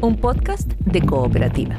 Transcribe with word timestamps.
un 0.00 0.16
podcast 0.16 0.70
de 0.84 1.00
cooperativa. 1.02 1.76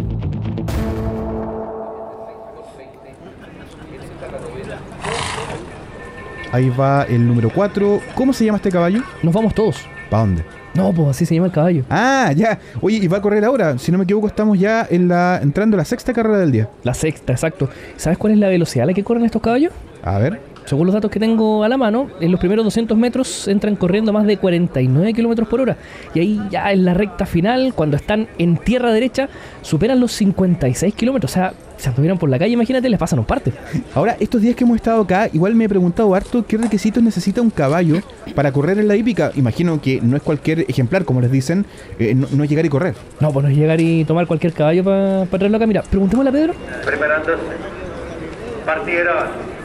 Ahí 6.52 6.70
va 6.70 7.04
el 7.04 7.28
número 7.28 7.50
4. 7.54 8.02
¿Cómo 8.16 8.34
se 8.34 8.46
llama 8.46 8.58
este 8.58 8.72
caballo? 8.72 9.02
Nos 9.22 9.34
vamos 9.34 9.54
todos. 9.54 9.78
¿Para 10.10 10.24
dónde? 10.24 10.44
No, 10.74 10.92
pues 10.94 11.10
así 11.10 11.26
se 11.26 11.36
llama 11.36 11.48
el 11.48 11.54
caballo. 11.54 11.84
Ah, 11.90 12.32
ya. 12.36 12.60
Oye, 12.82 12.98
y 12.98 13.08
va 13.08 13.18
a 13.18 13.22
correr 13.22 13.46
ahora. 13.46 13.78
Si 13.78 13.92
no 13.92 13.98
me 13.98 14.04
equivoco, 14.04 14.28
estamos 14.28 14.60
ya 14.60 14.86
en 14.90 15.08
la, 15.08 15.40
entrando 15.42 15.76
a 15.76 15.80
la 15.80 15.86
sexta 15.86 16.12
carrera 16.12 16.40
del 16.40 16.52
día. 16.52 16.70
La 16.84 16.94
sexta, 16.94 17.34
exacto. 17.34 17.70
¿Sabes 17.98 18.18
cuál 18.18 18.34
es 18.34 18.40
la 18.40 18.50
velocidad 18.50 18.84
a 18.84 18.88
la 18.88 18.94
que 18.94 19.04
corren 19.04 19.26
estos 19.26 19.42
caballos? 19.42 19.72
A 20.04 20.18
ver. 20.18 20.40
Según 20.70 20.86
los 20.86 20.94
datos 20.94 21.10
que 21.10 21.20
tengo 21.20 21.64
a 21.64 21.68
la 21.68 21.78
mano, 21.78 22.12
en 22.22 22.30
los 22.30 22.40
primeros 22.40 22.64
200 22.64 22.96
metros 22.96 23.48
entran 23.48 23.76
corriendo 23.76 24.14
más 24.14 24.28
de 24.28 24.38
49 24.38 25.16
kilómetros 25.16 25.48
por 25.48 25.62
hora. 25.62 25.78
Y 26.14 26.20
ahí 26.20 26.40
ya 26.52 26.72
en 26.72 26.86
la 26.86 26.94
recta 26.94 27.26
final, 27.26 27.74
cuando 27.74 27.98
están 27.98 28.28
en 28.38 28.56
tierra 28.56 28.94
derecha, 28.94 29.30
superan 29.64 30.00
los 30.00 30.12
56 30.12 30.94
kilómetros. 30.94 31.32
O 31.32 31.34
sea, 31.34 31.54
si 31.76 31.90
anduvieran 31.90 32.20
por 32.20 32.30
la 32.30 32.38
calle, 32.38 32.52
imagínate, 32.54 32.88
les 32.88 33.00
pasan 33.00 33.18
un 33.18 33.26
parte. 33.26 33.52
Ahora, 33.96 34.16
estos 34.20 34.44
días 34.44 34.56
que 34.56 34.64
hemos 34.64 34.76
estado 34.76 35.02
acá, 35.02 35.28
igual 35.34 35.56
me 35.56 35.66
he 35.66 35.70
preguntado 35.70 36.14
harto 36.14 36.46
qué 36.46 36.58
requisitos 36.58 37.02
necesita 37.02 37.42
un 37.42 37.50
caballo 37.50 37.96
para 38.36 38.52
correr 38.52 38.78
en 38.78 38.88
la 38.88 38.96
hípica. 38.96 39.32
Imagino 39.34 39.82
que 39.82 40.00
no 40.02 40.18
es 40.18 40.22
cualquier 40.22 40.66
ejemplar, 40.68 41.04
como 41.04 41.20
les 41.20 41.32
dicen, 41.32 41.66
eh, 41.98 42.14
no, 42.14 42.28
no 42.32 42.44
es 42.44 42.50
llegar 42.52 42.68
y 42.68 42.70
correr. 42.70 42.94
No, 43.20 43.34
pues 43.34 43.44
no 43.44 43.50
es 43.50 43.58
llegar 43.58 43.82
y 43.82 44.06
tomar 44.06 44.28
cualquier 44.28 44.54
caballo 44.54 44.84
para 44.84 45.26
traerlo 45.26 45.58
acá. 45.58 45.66
Mira, 45.66 45.82
preguntémosle 45.82 46.30
a 46.30 46.34
Pedro. 46.34 46.54
Preparándose. 46.86 47.42
Partieron. 48.68 49.59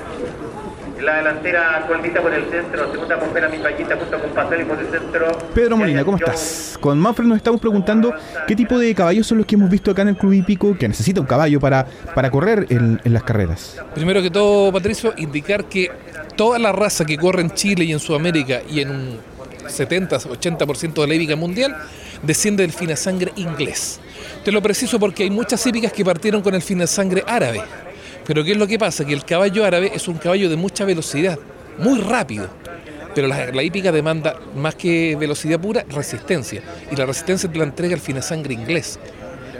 La 1.00 1.16
delantera 1.16 1.84
Coldita 1.86 2.22
por 2.22 2.32
el 2.32 2.48
centro, 2.50 2.90
segunda 2.90 3.18
portera 3.18 3.48
mi 3.48 3.58
paquita 3.58 3.96
junto 3.96 4.20
con 4.20 4.30
Pastel 4.30 4.66
por 4.66 4.78
el 4.78 4.86
centro. 4.90 5.38
Pedro 5.54 5.76
Molina, 5.76 6.04
¿cómo 6.04 6.16
estás? 6.16 6.78
Con 6.80 6.98
Manfred 6.98 7.26
nos 7.26 7.36
estamos 7.36 7.60
preguntando 7.60 8.14
qué 8.46 8.54
tipo 8.54 8.78
de 8.78 8.94
caballos 8.94 9.26
son 9.26 9.38
los 9.38 9.46
que 9.46 9.56
hemos 9.56 9.68
visto 9.68 9.90
acá 9.90 10.02
en 10.02 10.08
el 10.08 10.16
Club 10.16 10.32
Hípico 10.32 10.76
que 10.78 10.88
necesita 10.88 11.20
un 11.20 11.26
caballo 11.26 11.60
para, 11.60 11.86
para 12.14 12.30
correr 12.30 12.66
en, 12.70 13.00
en 13.04 13.12
las 13.12 13.22
carreras. 13.24 13.76
Primero 13.94 14.22
que 14.22 14.30
todo, 14.30 14.72
Patricio, 14.72 15.12
indicar 15.16 15.64
que 15.64 15.90
toda 16.36 16.58
la 16.58 16.72
raza 16.72 17.04
que 17.04 17.16
corre 17.16 17.42
en 17.42 17.50
Chile 17.50 17.84
y 17.84 17.92
en 17.92 17.98
Sudamérica 17.98 18.62
y 18.68 18.80
en 18.80 18.90
un 18.90 19.18
70-80% 19.64 21.00
de 21.00 21.06
la 21.06 21.14
hípica 21.14 21.36
mundial 21.36 21.76
desciende 22.22 22.62
del 22.62 22.72
finasangre 22.72 23.32
inglés. 23.36 24.00
Te 24.44 24.52
lo 24.52 24.62
preciso 24.62 24.98
porque 24.98 25.24
hay 25.24 25.30
muchas 25.30 25.66
hípicas 25.66 25.92
que 25.92 26.04
partieron 26.04 26.42
con 26.42 26.54
el 26.54 26.62
finasangre 26.62 27.24
árabe. 27.26 27.62
Pero 28.26 28.44
¿qué 28.44 28.52
es 28.52 28.56
lo 28.56 28.66
que 28.66 28.78
pasa? 28.78 29.04
Que 29.04 29.12
el 29.12 29.24
caballo 29.24 29.64
árabe 29.64 29.92
es 29.94 30.08
un 30.08 30.18
caballo 30.18 30.48
de 30.48 30.56
mucha 30.56 30.84
velocidad, 30.84 31.38
muy 31.78 32.00
rápido. 32.00 32.48
Pero 33.14 33.28
la, 33.28 33.46
la 33.46 33.62
hípica 33.62 33.92
demanda 33.92 34.36
más 34.56 34.74
que 34.74 35.16
velocidad 35.16 35.60
pura, 35.60 35.84
resistencia. 35.88 36.62
Y 36.90 36.96
la 36.96 37.06
resistencia 37.06 37.50
te 37.50 37.58
la 37.58 37.64
entrega 37.64 37.94
el 37.94 38.00
finasangre 38.00 38.54
inglés. 38.54 38.98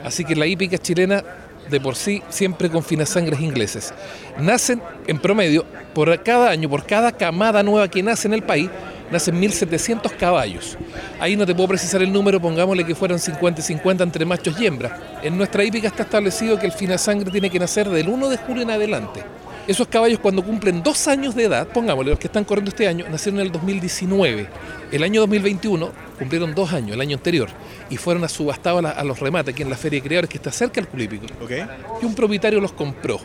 Así 0.02 0.24
que 0.24 0.34
la 0.34 0.46
hípica 0.46 0.78
chilena 0.78 1.22
de 1.70 1.80
por 1.80 1.96
sí 1.96 2.22
siempre 2.28 2.70
con 2.70 2.82
finasangres 2.82 3.40
ingleses. 3.40 3.94
Nacen 4.38 4.82
en 5.06 5.18
promedio 5.18 5.64
por 5.94 6.22
cada 6.22 6.50
año, 6.50 6.68
por 6.68 6.86
cada 6.86 7.12
camada 7.12 7.62
nueva 7.62 7.88
que 7.88 8.02
nace 8.02 8.28
en 8.28 8.34
el 8.34 8.42
país, 8.42 8.68
nacen 9.10 9.40
1.700 9.40 10.16
caballos. 10.16 10.76
Ahí 11.20 11.36
no 11.36 11.46
te 11.46 11.54
puedo 11.54 11.68
precisar 11.68 12.02
el 12.02 12.12
número, 12.12 12.40
pongámosle 12.40 12.84
que 12.84 12.94
fueran 12.94 13.18
50 13.18 13.60
y 13.60 13.64
50 13.64 14.04
entre 14.04 14.24
machos 14.24 14.60
y 14.60 14.66
hembras. 14.66 14.92
En 15.25 15.39
nuestra 15.39 15.64
hípica 15.64 15.89
está 15.89 16.03
establecido 16.03 16.58
que 16.58 16.67
el 16.67 16.72
finasangre 16.72 17.30
tiene 17.30 17.48
que 17.48 17.58
nacer 17.58 17.89
del 17.89 18.11
1 18.11 18.28
de 18.28 18.36
julio 18.36 18.62
en 18.62 18.70
adelante. 18.70 19.25
Esos 19.66 19.89
caballos 19.89 20.19
cuando 20.19 20.44
cumplen 20.44 20.83
dos 20.83 21.08
años 21.08 21.34
de 21.34 21.44
edad, 21.44 21.66
pongámosle 21.66 22.11
los 22.11 22.19
que 22.19 22.27
están 22.27 22.44
corriendo 22.44 22.69
este 22.69 22.86
año, 22.86 23.06
nacieron 23.11 23.41
en 23.41 23.47
el 23.47 23.53
2019. 23.53 24.47
El 24.92 25.03
año 25.03 25.22
2021 25.22 25.92
cumplieron 26.19 26.55
dos 26.55 26.75
años, 26.75 26.92
el 26.92 27.00
año 27.00 27.16
anterior, 27.16 27.48
y 27.89 27.97
fueron 27.97 28.22
a 28.25 28.28
subastados 28.28 28.84
a, 28.84 29.03
los 29.03 29.19
remates 29.19 29.55
aquí 29.55 29.62
en 29.62 29.70
la 29.70 29.77
Feria 29.77 30.00
de 30.00 30.06
Criadores 30.06 30.28
que 30.28 30.36
está 30.36 30.53
cerca 30.53 30.75
del 30.75 30.89
Culípico. 30.89 31.25
Y 32.03 32.05
un 32.05 32.14
propietario 32.14 32.61
los 32.61 32.72
compró. 32.72 33.19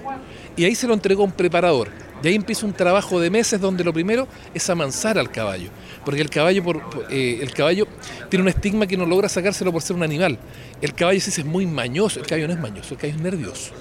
Y 0.56 0.64
ahí 0.64 0.76
se 0.76 0.88
lo 0.88 0.94
entregó 0.94 1.24
a 1.24 1.26
un 1.26 1.34
preparador. 1.34 1.90
Y 2.22 2.28
ahí 2.28 2.36
empieza 2.36 2.66
un 2.66 2.74
trabajo 2.74 3.20
de 3.20 3.30
meses 3.30 3.60
donde 3.62 3.84
lo 3.84 3.94
primero 3.94 4.28
es 4.54 4.70
amansar 4.70 5.18
al 5.18 5.32
caballo. 5.32 5.70
Porque 6.04 6.22
el 6.22 6.30
caballo, 6.30 6.64
eh, 7.10 7.40
el 7.42 7.52
caballo 7.54 7.88
tiene 8.30 8.44
un 8.44 8.50
estigma 8.50 8.88
que 8.88 8.98
no 8.98 9.06
logra 9.06 9.30
sacárselo 9.30 9.72
por 9.72 9.82
ser 9.82 9.96
un 9.96 10.04
animal. 10.04 10.38
El 10.82 10.94
caballo 10.94 11.20
sí 11.20 11.30
es 11.30 11.46
muy 11.46 11.66
mañoso, 11.66 12.20
el 12.20 12.26
caballo 12.26 12.48
no 12.48 12.54
es 12.54 12.60
mañoso, 12.60 12.94
el 12.94 13.00
caballo 13.00 13.16
es 13.18 13.22
nervioso. 13.22 13.72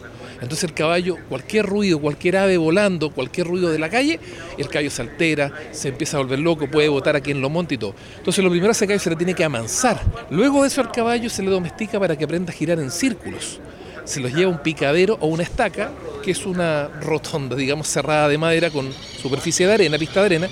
Entonces 0.40 0.64
el 0.64 0.74
caballo, 0.74 1.16
cualquier 1.28 1.66
ruido, 1.66 2.00
cualquier 2.00 2.36
ave 2.36 2.56
volando, 2.56 3.10
cualquier 3.10 3.48
ruido 3.48 3.70
de 3.70 3.78
la 3.78 3.88
calle, 3.88 4.20
el 4.56 4.68
caballo 4.68 4.90
se 4.90 5.02
altera, 5.02 5.52
se 5.72 5.88
empieza 5.88 6.16
a 6.16 6.20
volver 6.20 6.38
loco, 6.38 6.70
puede 6.70 6.88
botar 6.88 7.16
a 7.16 7.20
quien 7.20 7.40
lo 7.40 7.50
monte 7.50 7.74
y 7.74 7.78
todo. 7.78 7.94
Entonces 8.18 8.44
lo 8.44 8.50
primero 8.50 8.70
a 8.70 8.72
ese 8.72 8.86
caballo 8.86 9.00
se 9.00 9.10
le 9.10 9.16
tiene 9.16 9.34
que 9.34 9.44
amansar. 9.44 10.00
Luego 10.30 10.62
de 10.62 10.68
eso 10.68 10.80
al 10.80 10.92
caballo 10.92 11.28
se 11.28 11.42
le 11.42 11.50
domestica 11.50 11.98
para 11.98 12.16
que 12.16 12.24
aprenda 12.24 12.52
a 12.52 12.54
girar 12.54 12.78
en 12.78 12.90
círculos. 12.90 13.60
Se 14.08 14.20
los 14.20 14.32
lleva 14.32 14.50
un 14.50 14.62
picadero 14.62 15.18
o 15.20 15.26
una 15.26 15.42
estaca, 15.42 15.90
que 16.22 16.30
es 16.30 16.46
una 16.46 16.88
rotonda, 16.88 17.54
digamos, 17.54 17.88
cerrada 17.88 18.26
de 18.26 18.38
madera 18.38 18.70
con 18.70 18.90
superficie 19.20 19.66
de 19.66 19.74
arena, 19.74 19.98
pista 19.98 20.20
de 20.20 20.26
arena, 20.26 20.48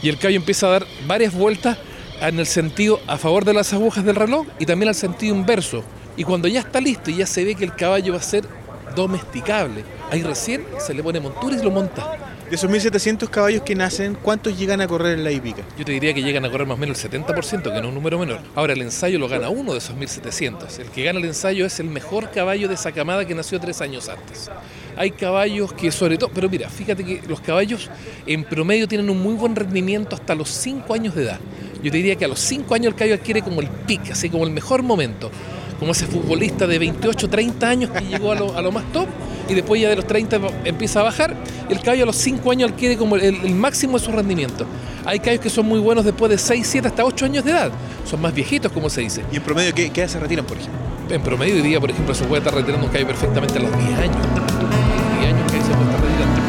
y 0.00 0.08
el 0.08 0.16
caballo 0.16 0.36
empieza 0.36 0.68
a 0.68 0.70
dar 0.70 0.86
varias 1.08 1.34
vueltas 1.34 1.76
en 2.20 2.38
el 2.38 2.46
sentido 2.46 3.00
a 3.08 3.18
favor 3.18 3.44
de 3.44 3.52
las 3.52 3.72
agujas 3.72 4.04
del 4.04 4.14
reloj 4.14 4.46
y 4.60 4.66
también 4.66 4.90
al 4.90 4.94
sentido 4.94 5.34
inverso. 5.34 5.82
Y 6.16 6.22
cuando 6.22 6.46
ya 6.46 6.60
está 6.60 6.80
listo 6.80 7.10
y 7.10 7.16
ya 7.16 7.26
se 7.26 7.44
ve 7.44 7.56
que 7.56 7.64
el 7.64 7.74
caballo 7.74 8.12
va 8.12 8.20
a 8.20 8.22
ser 8.22 8.44
domesticable, 8.94 9.82
ahí 10.12 10.22
recién 10.22 10.64
se 10.78 10.94
le 10.94 11.02
pone 11.02 11.18
montura 11.18 11.56
y 11.56 11.64
lo 11.64 11.72
monta. 11.72 12.29
De 12.50 12.56
esos 12.56 12.68
1700 12.68 13.30
caballos 13.30 13.62
que 13.62 13.76
nacen, 13.76 14.18
¿cuántos 14.20 14.58
llegan 14.58 14.80
a 14.80 14.88
correr 14.88 15.16
en 15.16 15.22
la 15.22 15.30
hípica? 15.30 15.62
Yo 15.78 15.84
te 15.84 15.92
diría 15.92 16.12
que 16.12 16.20
llegan 16.20 16.44
a 16.44 16.50
correr 16.50 16.66
más 16.66 16.76
o 16.76 16.80
menos 16.80 17.04
el 17.04 17.10
70%, 17.10 17.62
que 17.62 17.70
no 17.70 17.78
es 17.78 17.84
un 17.84 17.94
número 17.94 18.18
menor. 18.18 18.40
Ahora, 18.56 18.72
el 18.72 18.82
ensayo 18.82 19.20
lo 19.20 19.28
gana 19.28 19.50
uno 19.50 19.70
de 19.70 19.78
esos 19.78 19.94
1700. 19.96 20.80
El 20.80 20.88
que 20.88 21.04
gana 21.04 21.20
el 21.20 21.26
ensayo 21.26 21.64
es 21.64 21.78
el 21.78 21.86
mejor 21.86 22.32
caballo 22.32 22.66
de 22.66 22.74
esa 22.74 22.90
camada 22.90 23.24
que 23.24 23.36
nació 23.36 23.60
tres 23.60 23.80
años 23.80 24.08
antes. 24.08 24.50
Hay 24.96 25.12
caballos 25.12 25.72
que 25.74 25.92
sobre 25.92 26.18
todo, 26.18 26.32
pero 26.34 26.50
mira, 26.50 26.68
fíjate 26.68 27.04
que 27.04 27.22
los 27.28 27.40
caballos 27.40 27.88
en 28.26 28.42
promedio 28.42 28.88
tienen 28.88 29.10
un 29.10 29.22
muy 29.22 29.34
buen 29.34 29.54
rendimiento 29.54 30.16
hasta 30.16 30.34
los 30.34 30.50
5 30.50 30.92
años 30.92 31.14
de 31.14 31.22
edad. 31.22 31.38
Yo 31.84 31.92
te 31.92 31.98
diría 31.98 32.16
que 32.16 32.24
a 32.24 32.28
los 32.28 32.40
5 32.40 32.74
años 32.74 32.88
el 32.88 32.94
caballo 32.96 33.14
adquiere 33.14 33.42
como 33.42 33.60
el 33.60 33.68
pic, 33.68 34.10
así 34.10 34.28
como 34.28 34.42
el 34.42 34.50
mejor 34.50 34.82
momento. 34.82 35.30
Como 35.80 35.92
ese 35.92 36.06
futbolista 36.06 36.66
de 36.66 36.78
28, 36.78 37.28
30 37.28 37.68
años 37.68 37.90
que 37.90 38.04
llegó 38.04 38.30
a 38.30 38.36
lo, 38.36 38.56
a 38.56 38.62
lo 38.62 38.70
más 38.70 38.84
top 38.92 39.08
y 39.48 39.54
después 39.54 39.80
ya 39.80 39.88
de 39.88 39.96
los 39.96 40.06
30 40.06 40.38
empieza 40.64 41.00
a 41.00 41.04
bajar. 41.04 41.34
El 41.68 41.80
caballo 41.80 42.04
a 42.04 42.06
los 42.06 42.16
5 42.16 42.50
años 42.52 42.70
adquiere 42.70 42.96
como 42.96 43.16
el, 43.16 43.22
el 43.44 43.54
máximo 43.54 43.98
de 43.98 44.04
su 44.04 44.12
rendimiento. 44.12 44.64
Hay 45.04 45.18
caballos 45.18 45.40
que 45.40 45.50
son 45.50 45.66
muy 45.66 45.80
buenos 45.80 46.04
después 46.04 46.30
de 46.30 46.38
6, 46.38 46.66
7 46.70 46.88
hasta 46.88 47.04
8 47.04 47.24
años 47.24 47.44
de 47.44 47.50
edad. 47.50 47.72
Son 48.08 48.20
más 48.20 48.32
viejitos, 48.32 48.70
como 48.70 48.88
se 48.88 49.00
dice. 49.00 49.24
¿Y 49.32 49.36
en 49.36 49.42
promedio 49.42 49.74
qué, 49.74 49.90
qué 49.90 50.02
edad 50.02 50.10
se 50.10 50.20
retiran, 50.20 50.44
por 50.44 50.56
ejemplo? 50.56 50.78
En 51.08 51.22
promedio 51.22 51.56
hoy 51.56 51.62
día, 51.62 51.80
por 51.80 51.90
ejemplo, 51.90 52.14
se 52.14 52.24
puede 52.24 52.38
estar 52.38 52.54
retirando 52.54 52.86
un 52.86 52.92
caballo 52.92 53.08
perfectamente 53.08 53.58
a 53.58 53.62
los 53.62 53.72
10 53.76 53.98
años. 53.98 54.16
10 55.18 55.32
años 55.32 55.50
que 55.50 55.58
se 55.58 55.72
puede 55.72 55.84
estar 55.84 56.00
retirando. 56.00 56.40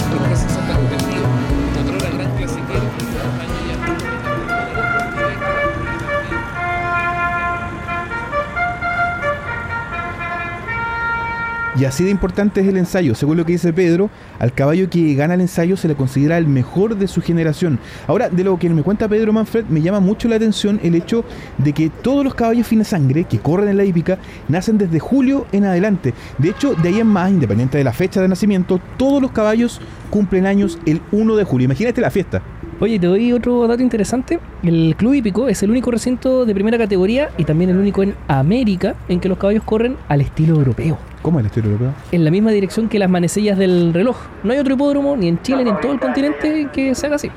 Y 11.81 11.85
así 11.85 12.03
de 12.03 12.11
importante 12.11 12.61
es 12.61 12.67
el 12.67 12.77
ensayo. 12.77 13.15
Según 13.15 13.37
lo 13.37 13.43
que 13.43 13.53
dice 13.53 13.73
Pedro, 13.73 14.11
al 14.37 14.53
caballo 14.53 14.87
que 14.87 15.15
gana 15.15 15.33
el 15.33 15.41
ensayo 15.41 15.75
se 15.75 15.87
le 15.87 15.95
considera 15.95 16.37
el 16.37 16.45
mejor 16.45 16.95
de 16.95 17.07
su 17.07 17.23
generación. 17.23 17.79
Ahora, 18.05 18.29
de 18.29 18.43
lo 18.43 18.59
que 18.59 18.69
me 18.69 18.83
cuenta 18.83 19.07
Pedro 19.07 19.33
Manfred, 19.33 19.65
me 19.65 19.81
llama 19.81 19.99
mucho 19.99 20.27
la 20.27 20.35
atención 20.35 20.79
el 20.83 20.93
hecho 20.93 21.25
de 21.57 21.73
que 21.73 21.89
todos 21.89 22.23
los 22.23 22.35
caballos 22.35 22.67
fina 22.67 22.83
sangre 22.83 23.23
que 23.23 23.39
corren 23.39 23.67
en 23.67 23.77
la 23.77 23.83
hípica 23.83 24.19
nacen 24.47 24.77
desde 24.77 24.99
julio 24.99 25.47
en 25.51 25.65
adelante. 25.65 26.13
De 26.37 26.49
hecho, 26.49 26.75
de 26.75 26.89
ahí 26.89 26.99
en 26.99 27.07
más, 27.07 27.31
independiente 27.31 27.79
de 27.79 27.83
la 27.83 27.93
fecha 27.93 28.21
de 28.21 28.27
nacimiento, 28.27 28.79
todos 28.95 29.19
los 29.19 29.31
caballos 29.31 29.81
cumplen 30.11 30.45
años 30.45 30.77
el 30.85 31.01
1 31.11 31.35
de 31.35 31.45
julio. 31.45 31.65
Imagínate 31.65 31.99
la 31.99 32.11
fiesta. 32.11 32.43
Oye, 32.81 32.97
te 32.97 33.05
doy 33.05 33.31
otro 33.31 33.67
dato 33.67 33.83
interesante. 33.83 34.39
El 34.63 34.95
Club 34.97 35.13
Hípico 35.13 35.47
es 35.47 35.61
el 35.61 35.69
único 35.69 35.91
recinto 35.91 36.47
de 36.47 36.53
primera 36.55 36.79
categoría 36.79 37.29
y 37.37 37.43
también 37.43 37.69
el 37.69 37.77
único 37.77 38.01
en 38.01 38.15
América 38.27 38.95
en 39.07 39.19
que 39.19 39.29
los 39.29 39.37
caballos 39.37 39.63
corren 39.63 39.97
al 40.07 40.21
estilo 40.21 40.55
europeo. 40.55 40.97
¿Cómo 41.21 41.39
el 41.39 41.45
estilo 41.45 41.67
europeo? 41.67 41.93
En 42.11 42.25
la 42.25 42.31
misma 42.31 42.49
dirección 42.49 42.89
que 42.89 42.97
las 42.97 43.07
manecillas 43.07 43.55
del 43.59 43.93
reloj. 43.93 44.17
No 44.43 44.51
hay 44.51 44.57
otro 44.57 44.73
hipódromo, 44.73 45.15
ni 45.15 45.27
en 45.27 45.39
Chile, 45.43 45.63
ni 45.63 45.69
en 45.69 45.79
todo 45.79 45.91
el 45.91 45.99
continente, 45.99 46.69
que 46.73 46.95
se 46.95 47.05
haga 47.05 47.17
así. 47.17 47.29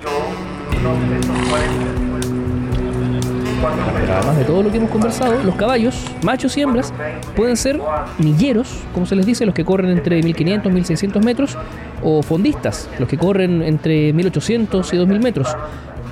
Además 3.66 4.36
de 4.36 4.44
todo 4.44 4.62
lo 4.62 4.70
que 4.70 4.78
hemos 4.78 4.90
conversado, 4.90 5.42
los 5.42 5.54
caballos, 5.54 6.04
machos 6.22 6.56
y 6.56 6.62
hembras, 6.62 6.92
pueden 7.34 7.56
ser 7.56 7.80
milleros, 8.18 8.80
como 8.92 9.06
se 9.06 9.16
les 9.16 9.26
dice, 9.26 9.46
los 9.46 9.54
que 9.54 9.64
corren 9.64 9.90
entre 9.90 10.22
1500 10.22 10.70
y 10.70 10.74
1600 10.74 11.24
metros, 11.24 11.56
o 12.02 12.22
fondistas, 12.22 12.88
los 12.98 13.08
que 13.08 13.16
corren 13.16 13.62
entre 13.62 14.12
1800 14.12 14.92
y 14.92 14.96
2000 14.96 15.20
metros. 15.20 15.56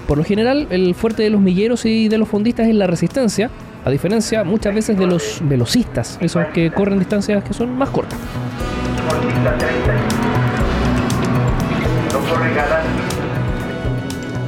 Por 0.06 0.18
lo 0.18 0.24
general, 0.24 0.66
el 0.70 0.94
fuerte 0.94 1.22
de 1.22 1.30
los 1.30 1.40
milleros 1.40 1.84
y 1.84 2.08
de 2.08 2.18
los 2.18 2.28
fondistas 2.28 2.68
es 2.68 2.74
la 2.74 2.86
resistencia, 2.86 3.50
a 3.84 3.90
diferencia 3.90 4.44
muchas 4.44 4.74
veces 4.74 4.98
de 4.98 5.06
los 5.06 5.40
velocistas, 5.42 6.18
esos 6.20 6.46
que 6.46 6.70
corren 6.70 6.98
distancias 6.98 7.44
que 7.44 7.52
son 7.52 7.76
más 7.76 7.90
cortas. 7.90 8.18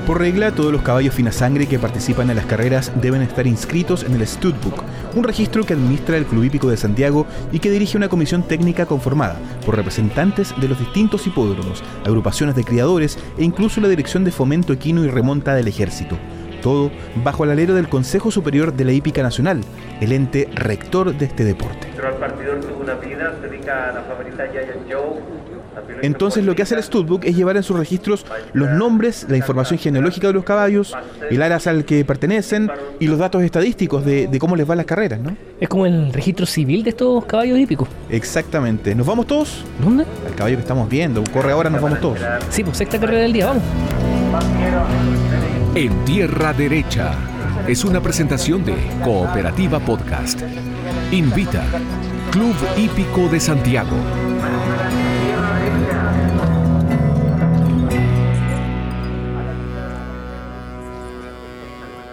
Por 0.07 0.19
regla, 0.19 0.53
todos 0.53 0.71
los 0.71 0.83
caballos 0.83 1.15
fina 1.15 1.33
sangre 1.33 1.67
que 1.67 1.79
participan 1.79 2.29
en 2.29 2.37
las 2.37 2.45
carreras 2.45 2.93
deben 3.01 3.23
estar 3.23 3.47
inscritos 3.47 4.05
en 4.05 4.13
el 4.13 4.27
Studbook, 4.27 4.85
un 5.15 5.25
registro 5.25 5.65
que 5.65 5.73
administra 5.73 6.19
el 6.19 6.27
Club 6.27 6.45
Hípico 6.45 6.69
de 6.69 6.77
Santiago 6.77 7.27
y 7.53 7.59
que 7.59 7.71
dirige 7.71 7.97
una 7.97 8.11
comisión 8.11 8.43
técnica 8.43 8.85
conformada 8.85 9.39
por 9.65 9.77
representantes 9.77 10.53
de 10.61 10.69
los 10.69 10.79
distintos 10.79 11.27
hipódromos, 11.27 11.83
agrupaciones 12.05 12.55
de 12.55 12.65
criadores 12.65 13.19
e 13.39 13.45
incluso 13.45 13.81
la 13.81 13.89
Dirección 13.89 14.25
de 14.25 14.31
Fomento 14.31 14.75
Equino 14.75 15.03
y 15.07 15.09
Remonta 15.09 15.55
del 15.55 15.69
Ejército. 15.69 16.19
Todo 16.61 16.91
bajo 17.25 17.45
el 17.45 17.53
alero 17.53 17.75
del 17.75 17.89
Consejo 17.89 18.31
Superior 18.31 18.75
de 18.75 18.85
la 18.85 18.93
Hípica 18.93 19.23
Nacional, 19.23 19.63
el 20.03 20.13
ente 20.13 20.51
rector 20.55 21.17
de 21.17 21.25
este 21.25 21.45
deporte. 21.45 21.89
Entonces 26.03 26.45
lo 26.45 26.55
que 26.55 26.63
hace 26.63 26.75
el 26.75 26.83
Studbook 26.83 27.25
es 27.25 27.37
llevar 27.37 27.57
en 27.57 27.63
sus 27.63 27.79
registros 27.79 28.27
los 28.53 28.71
nombres, 28.71 29.27
la 29.29 29.37
información 29.37 29.79
genealógica 29.79 30.27
de 30.29 30.33
los 30.35 30.45
caballos, 30.45 30.97
el 31.31 31.43
aras 31.43 31.67
al 31.67 31.85
que 31.85 32.05
pertenecen 32.05 32.71
y 33.01 33.07
los 33.07 33.19
datos 33.19 33.43
estadísticos 33.43 34.05
de, 34.05 34.27
de 34.27 34.39
cómo 34.39 34.57
les 34.57 34.67
van 34.67 34.79
las 34.79 34.87
carreras, 34.87 35.21
¿no? 35.21 35.37
Es 35.61 35.69
como 35.69 35.87
el 35.87 36.13
registro 36.13 36.47
civil 36.47 36.83
de 36.83 36.91
estos 36.91 37.25
caballos 37.25 37.59
hípicos. 37.59 37.89
Exactamente. 38.11 38.95
¿Nos 38.95 39.07
vamos 39.07 39.27
todos? 39.27 39.65
¿Dónde? 39.83 40.05
Al 40.27 40.35
caballo 40.35 40.57
que 40.57 40.63
estamos 40.63 40.89
viendo. 40.89 41.23
Corre 41.33 41.53
ahora, 41.53 41.71
nos 41.71 41.81
vamos 41.81 42.01
todos. 42.01 42.19
Sí, 42.51 42.65
pues 42.65 42.77
sexta 42.77 42.99
carrera 42.99 43.23
del 43.23 43.33
día, 43.33 43.47
vamos. 43.47 43.63
En 45.75 46.05
Tierra 46.05 46.53
Derecha 46.53 47.13
es 47.67 47.85
una 47.85 48.01
presentación 48.01 48.65
de 48.65 48.75
Cooperativa 49.03 49.81
Podcast. 49.81 50.43
Invita 51.13 51.65
Club 52.31 52.55
Hípico 52.77 53.29
de 53.29 53.41
Santiago. 53.41 53.97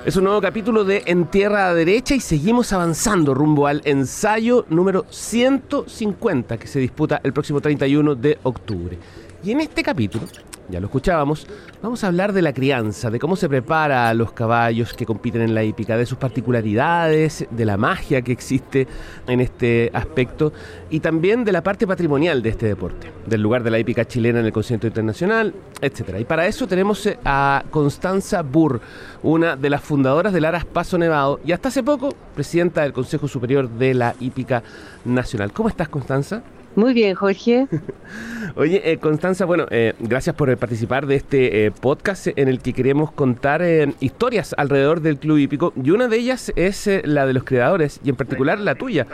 Es 0.04 0.16
un 0.16 0.24
nuevo 0.24 0.42
capítulo 0.42 0.84
de 0.84 1.04
En 1.06 1.28
Tierra 1.28 1.72
Derecha 1.76 2.16
y 2.16 2.22
seguimos 2.22 2.74
avanzando 2.74 3.36
rumbo 3.36 3.68
al 3.68 3.84
ensayo 3.86 4.66
número 4.68 5.06
150 5.12 6.58
que 6.58 6.66
se 6.66 6.80
disputa 6.80 7.22
el 7.24 7.34
próximo 7.34 7.62
31 7.62 8.16
de 8.16 8.40
octubre. 8.42 8.98
Y 9.44 9.52
en 9.52 9.62
este 9.62 9.84
capítulo 9.84 10.26
ya 10.72 10.80
lo 10.80 10.88
escuchábamos, 10.88 11.46
vamos 11.82 12.04
a 12.04 12.08
hablar 12.08 12.34
de 12.34 12.42
la 12.42 12.54
crianza, 12.54 13.12
de 13.12 13.20
cómo 13.20 13.36
se 13.36 13.50
prepara 13.50 14.10
a 14.10 14.14
los 14.14 14.32
caballos 14.32 14.94
que 14.94 15.06
compiten 15.06 15.42
en 15.42 15.54
la 15.54 15.64
hípica, 15.64 15.98
de 15.98 16.06
sus 16.06 16.18
particularidades, 16.18 17.46
de 17.52 17.66
la 17.66 17.78
magia 17.78 18.22
que 18.22 18.32
existe 18.32 18.88
en 19.28 19.42
este 19.42 19.92
aspecto 19.94 20.54
y 20.90 21.02
también 21.02 21.44
de 21.44 21.52
la 21.52 21.62
parte 21.62 21.86
patrimonial 21.86 22.42
de 22.42 22.50
este 22.50 22.68
deporte, 22.68 23.12
del 23.28 23.42
lugar 23.42 23.64
de 23.64 23.72
la 23.72 23.80
hípica 23.80 24.08
chilena 24.08 24.40
en 24.40 24.46
el 24.46 24.54
concierto 24.54 24.88
internacional, 24.88 25.54
etc. 25.82 26.16
Y 26.20 26.26
para 26.26 26.48
eso 26.48 26.68
tenemos 26.68 27.06
eh, 27.06 27.20
a 27.26 27.64
Constanza 27.70 28.42
Burr, 28.42 28.80
una 29.24 29.56
de 29.56 29.70
las 29.70 29.82
fundadoras 29.82 30.32
del 30.32 30.46
Aras 30.46 30.66
Paso 30.66 30.98
Nevado 30.98 31.40
y 31.46 31.52
hasta 31.52 31.68
hace 31.68 31.84
poco 31.84 32.16
presidenta 32.34 32.82
del 32.82 32.94
Consejo 32.94 33.28
Superior 33.28 33.70
de 33.70 33.94
la 33.94 34.16
Hípica 34.20 34.64
Nacional. 35.04 35.52
¿Cómo 35.52 35.68
estás, 35.68 35.90
Constanza? 35.90 36.42
Muy 36.76 36.94
bien, 36.94 37.16
Jorge. 37.16 37.68
Oye, 38.56 38.92
eh, 38.92 38.98
Constanza, 38.98 39.46
bueno, 39.46 39.66
eh, 39.70 39.94
gracias 40.00 40.36
por 40.36 40.56
participar 40.58 41.06
de 41.06 41.16
este 41.16 41.66
eh, 41.66 41.72
podcast 41.72 42.28
en 42.28 42.48
el 42.48 42.60
que 42.60 42.74
queremos 42.74 43.12
contar 43.12 43.62
historias 44.00 44.56
alrededor 44.58 45.02
del 45.02 45.18
Club 45.18 45.38
Hípico 45.38 45.74
y 45.82 45.92
una 45.92 46.08
de 46.08 46.18
ellas 46.18 46.52
es 46.56 46.90
la 47.04 47.26
de 47.26 47.34
los 47.34 47.44
creadores 47.44 48.00
y 48.04 48.10
en 48.10 48.16
particular 48.16 48.60
la 48.60 48.76
tuya, 48.76 49.08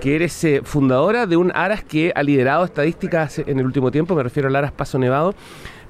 que 0.00 0.16
eres 0.16 0.46
fundadora 0.64 1.26
de 1.26 1.36
un 1.36 1.52
Aras 1.54 1.84
que 1.84 2.12
ha 2.14 2.22
liderado 2.22 2.64
estadísticas 2.64 3.38
en 3.38 3.58
el 3.58 3.66
último 3.66 3.90
tiempo, 3.90 4.14
me 4.14 4.22
refiero 4.22 4.48
al 4.48 4.56
Aras 4.56 4.72
Paso 4.72 4.98
Nevado. 4.98 5.34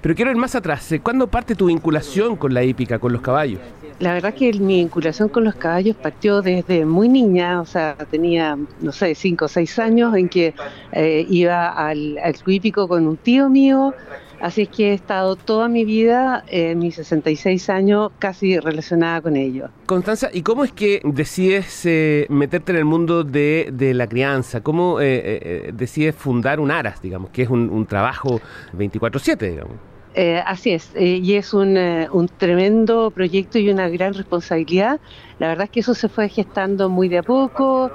Pero 0.01 0.15
quiero 0.15 0.31
ir 0.31 0.37
más 0.37 0.55
atrás, 0.55 0.95
¿cuándo 1.03 1.27
parte 1.29 1.55
tu 1.55 1.67
vinculación 1.67 2.37
con 2.37 2.53
la 2.53 2.63
hípica, 2.63 2.99
con 2.99 3.13
los 3.13 3.23
caballos? 3.23 3.61
La 4.01 4.13
verdad 4.13 4.35
que 4.35 4.53
mi 4.55 4.79
vinculación 4.79 5.29
con 5.29 5.45
los 5.45 5.55
caballos 5.55 5.95
partió 5.97 6.43
desde 6.43 6.85
muy 6.85 7.09
niña, 7.09 7.61
o 7.61 7.65
sea, 7.65 7.95
tenía, 8.11 8.59
no 8.81 8.91
sé, 8.91 9.15
cinco 9.15 9.45
o 9.45 9.49
seis 9.49 9.79
años 9.79 10.17
en 10.17 10.29
que 10.29 10.53
eh, 10.93 11.25
iba 11.29 11.69
al, 11.69 12.19
al 12.19 12.35
hípico 12.45 12.89
con 12.89 13.07
un 13.07 13.17
tío 13.17 13.49
mío, 13.49 13.95
así 14.41 14.63
es 14.63 14.69
que 14.69 14.91
he 14.91 14.95
estado 14.95 15.37
toda 15.37 15.69
mi 15.69 15.85
vida, 15.85 16.45
en 16.49 16.81
mis 16.81 16.97
66 16.97 17.71
años, 17.71 18.11
casi 18.19 18.59
relacionada 18.59 19.23
con 19.23 19.37
ellos. 19.37 19.71
Constanza, 19.87 20.29
¿y 20.33 20.43
cómo 20.43 20.65
es 20.65 20.73
que 20.73 21.01
decides 21.05 21.87
eh, 21.87 22.27
meterte 22.31 22.73
en 22.73 22.79
el 22.79 22.85
mundo 22.85 23.23
de, 23.23 23.73
la 23.95 24.09
crianza? 24.09 24.61
¿Cómo 24.61 25.01
eh, 25.01 25.71
decides 25.73 26.17
fundar 26.17 26.59
un 26.59 26.73
ARAS, 26.73 27.01
digamos, 27.01 27.31
que 27.31 27.43
es 27.43 27.49
un, 27.49 27.71
un 27.71 27.87
trabajo 27.87 28.41
24/7, 28.77 29.51
digamos? 29.51 29.94
Eh, 30.17 30.41
así 30.47 30.71
es, 30.71 30.95
eh, 30.95 31.19
y 31.21 31.35
es 31.35 31.53
un, 31.53 31.77
eh, 31.77 32.09
un, 32.13 32.29
tremendo 32.29 33.11
proyecto 33.11 33.59
y 33.59 33.69
una 33.69 33.89
gran 33.89 34.15
responsabilidad. 34.15 35.01
La 35.39 35.49
verdad 35.49 35.65
es 35.65 35.71
que 35.71 35.81
eso 35.81 35.95
se 35.95 36.09
fue 36.09 36.29
gestando 36.29 36.89
muy 36.89 37.09
de 37.09 37.19
a 37.19 37.23
poco. 37.25 37.91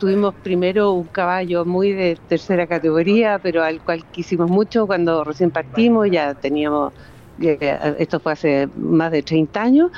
tuvimos 0.00 0.34
primero 0.42 0.92
un 0.92 1.08
caballo 1.08 1.64
muy 1.64 1.92
de 1.92 2.16
tercera 2.26 2.66
categoría, 2.66 3.38
pero 3.38 3.62
al 3.62 3.82
cual 3.82 4.04
quisimos 4.10 4.48
mucho 4.50 4.86
cuando 4.86 5.24
recién 5.24 5.50
partimos, 5.50 6.08
ya 6.10 6.34
teníamos, 6.34 6.92
esto 7.38 8.20
fue 8.20 8.32
hace 8.32 8.68
más 8.74 9.10
de 9.12 9.22
30 9.22 9.62
años, 9.62 9.90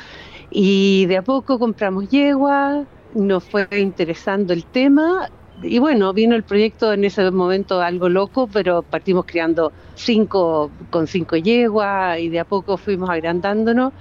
y 0.50 1.06
de 1.06 1.16
a 1.18 1.22
poco 1.22 1.58
compramos 1.58 2.08
yegua, 2.08 2.86
nos 3.14 3.44
fue 3.44 3.68
interesando 3.72 4.52
el 4.52 4.66
tema 4.66 5.28
y 5.62 5.78
bueno, 5.78 6.12
vino 6.12 6.36
el 6.36 6.42
proyecto 6.42 6.92
en 6.92 7.04
ese 7.04 7.30
momento 7.30 7.80
algo 7.80 8.08
loco, 8.08 8.48
pero 8.52 8.82
partimos 8.82 9.24
creando 9.26 9.72
cinco 9.94 10.70
con 10.90 11.06
cinco 11.06 11.36
yeguas 11.36 12.18
y 12.18 12.28
de 12.28 12.40
a 12.40 12.44
poco 12.44 12.76
fuimos 12.76 13.10
agrandándonos. 13.10 13.92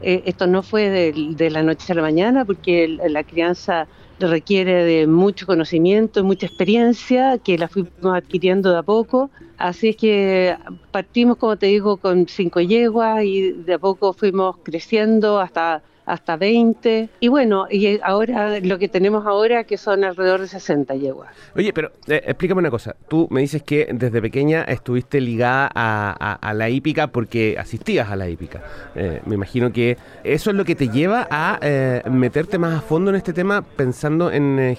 Eh, 0.00 0.22
esto 0.26 0.46
no 0.46 0.62
fue 0.62 0.88
de, 0.90 1.50
la 1.50 1.62
noche 1.62 1.92
a 1.92 1.96
la 1.96 2.02
mañana 2.02 2.44
porque 2.44 2.86
la 2.88 3.24
crianza 3.24 3.88
requiere 4.20 4.84
de 4.84 5.06
mucho 5.06 5.46
conocimiento 5.46 6.20
y 6.20 6.22
mucha 6.22 6.46
experiencia 6.46 7.38
que 7.38 7.58
la 7.58 7.68
fuimos 7.68 7.92
adquiriendo 8.14 8.70
de 8.70 8.78
a 8.78 8.82
poco. 8.82 9.30
Así 9.56 9.88
es 9.88 9.96
que 9.96 10.56
partimos, 10.92 11.36
como 11.36 11.56
te 11.56 11.66
digo, 11.66 11.96
con 11.96 12.28
cinco 12.28 12.60
yeguas 12.60 13.24
y 13.24 13.52
de 13.52 13.74
a 13.74 13.78
poco 13.78 14.12
fuimos 14.12 14.56
creciendo 14.62 15.40
hasta 15.40 15.82
hasta 16.08 16.36
20. 16.36 17.08
Y 17.20 17.28
bueno, 17.28 17.66
y 17.70 18.00
ahora 18.02 18.58
lo 18.60 18.78
que 18.78 18.88
tenemos 18.88 19.26
ahora 19.26 19.64
que 19.64 19.76
son 19.76 20.04
alrededor 20.04 20.40
de 20.40 20.48
60 20.48 20.94
yeguas. 20.96 21.28
Oye, 21.54 21.72
pero 21.72 21.92
eh, 22.06 22.22
explícame 22.26 22.60
una 22.60 22.70
cosa. 22.70 22.96
Tú 23.08 23.28
me 23.30 23.40
dices 23.40 23.62
que 23.62 23.88
desde 23.92 24.20
pequeña 24.20 24.62
estuviste 24.62 25.20
ligada 25.20 25.70
a, 25.74 26.54
la 26.54 26.70
hípica 26.70 27.08
porque 27.08 27.56
asistías 27.58 28.10
a 28.10 28.16
la 28.16 28.28
hípica. 28.28 28.62
Eh, 28.94 29.20
me 29.26 29.34
imagino 29.34 29.70
que 29.72 29.96
eso 30.24 30.50
es 30.50 30.56
lo 30.56 30.64
que 30.64 30.74
te 30.74 30.88
lleva 30.88 31.28
a 31.30 31.58
eh, 31.62 32.02
meterte 32.10 32.58
más 32.58 32.78
a 32.78 32.80
fondo 32.80 33.10
en 33.10 33.16
este 33.16 33.32
tema 33.32 33.62
pensando 33.62 34.32
en, 34.32 34.76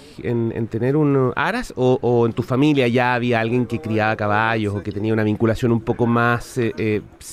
tener 0.69 0.97
un 0.97 1.31
aras 1.35 1.73
o, 1.75 1.99
o, 2.01 2.25
en 2.25 2.33
tu 2.33 2.43
familia 2.43 2.87
ya 2.87 3.13
había 3.13 3.39
alguien 3.39 3.65
que 3.65 3.79
criaba 3.79 4.15
caballos 4.15 4.75
o 4.75 4.83
que 4.83 4.91
tenía 4.91 5.13
una 5.13 5.23
vinculación 5.23 5.71
un 5.71 5.81
poco 5.81 6.07
más 6.07 6.59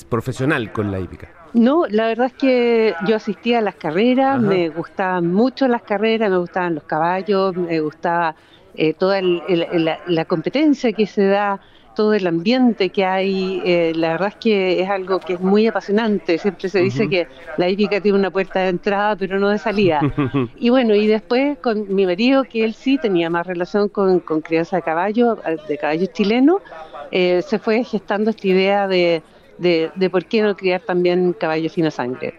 profesional 0.09 0.73
con 0.73 0.93
la 0.93 1.01
hípica. 1.01 1.46
No, 1.57 1.87
la 1.89 2.09
verdad 2.09 2.27
es 2.27 2.35
que 2.35 2.95
yo 3.07 3.17
asistía 3.17 3.59
a 3.59 3.63
las 3.63 3.77
carreras, 3.77 4.39
me 4.39 4.69
gustaban 4.69 5.33
mucho 5.33 5.67
las 5.67 5.83
carreras, 5.83 6.31
me 6.31 6.37
gustaban 6.37 6.75
los 6.75 6.85
caballos, 6.85 7.57
me 7.57 7.81
gustaba 7.81 8.37
eh, 8.75 8.93
toda 8.93 9.23
la, 9.23 10.25
competencia 10.27 10.93
que 10.93 11.07
se 11.07 11.25
da, 11.25 11.59
todo 11.95 12.13
el 12.13 12.27
ambiente 12.27 12.91
que 12.91 13.07
hay. 13.07 13.63
Eh, 13.65 13.93
la 13.97 14.11
verdad 14.11 14.29
es 14.29 14.35
que 14.35 14.83
es 14.83 14.91
algo 14.91 15.19
que 15.19 15.33
es 15.33 15.41
muy 15.41 15.67
apasionante. 15.67 16.37
Siempre 16.37 16.69
se 16.69 16.81
dice 16.81 17.09
que 17.09 17.27
la 17.57 17.71
hípica 17.71 18.03
tiene 18.03 18.19
una 18.19 18.31
puerta 18.31 18.61
de 18.61 18.69
entrada, 18.69 19.17
pero 19.17 19.39
no 19.39 19.49
de 19.49 19.57
salida. 19.57 20.03
y 20.57 20.69
bueno, 20.69 20.95
y 20.95 21.07
después 21.07 21.57
con 21.61 21.95
mi 21.95 22.05
marido, 22.05 22.45
que 22.45 22.67
él 22.67 22.75
sí 22.75 22.99
tenía 22.99 23.31
más 23.31 23.47
relación 23.47 23.89
con, 23.89 24.21
crianza 24.21 24.77
de 24.77 24.83
caballos, 24.83 25.39
de 25.67 25.79
caballos 25.79 26.13
chilenos, 26.13 26.61
eh, 27.11 27.41
se 27.41 27.59
fue 27.59 27.83
gestando 27.83 28.29
esta 28.29 28.47
idea 28.47 28.87
de 28.87 29.23
de, 29.59 30.11
por 30.11 30.25
qué 30.25 30.43
no 30.43 30.57
criar 30.57 30.81
también 30.81 31.33
caballos 31.33 31.73
fina 31.73 31.91
sangre. 31.91 32.35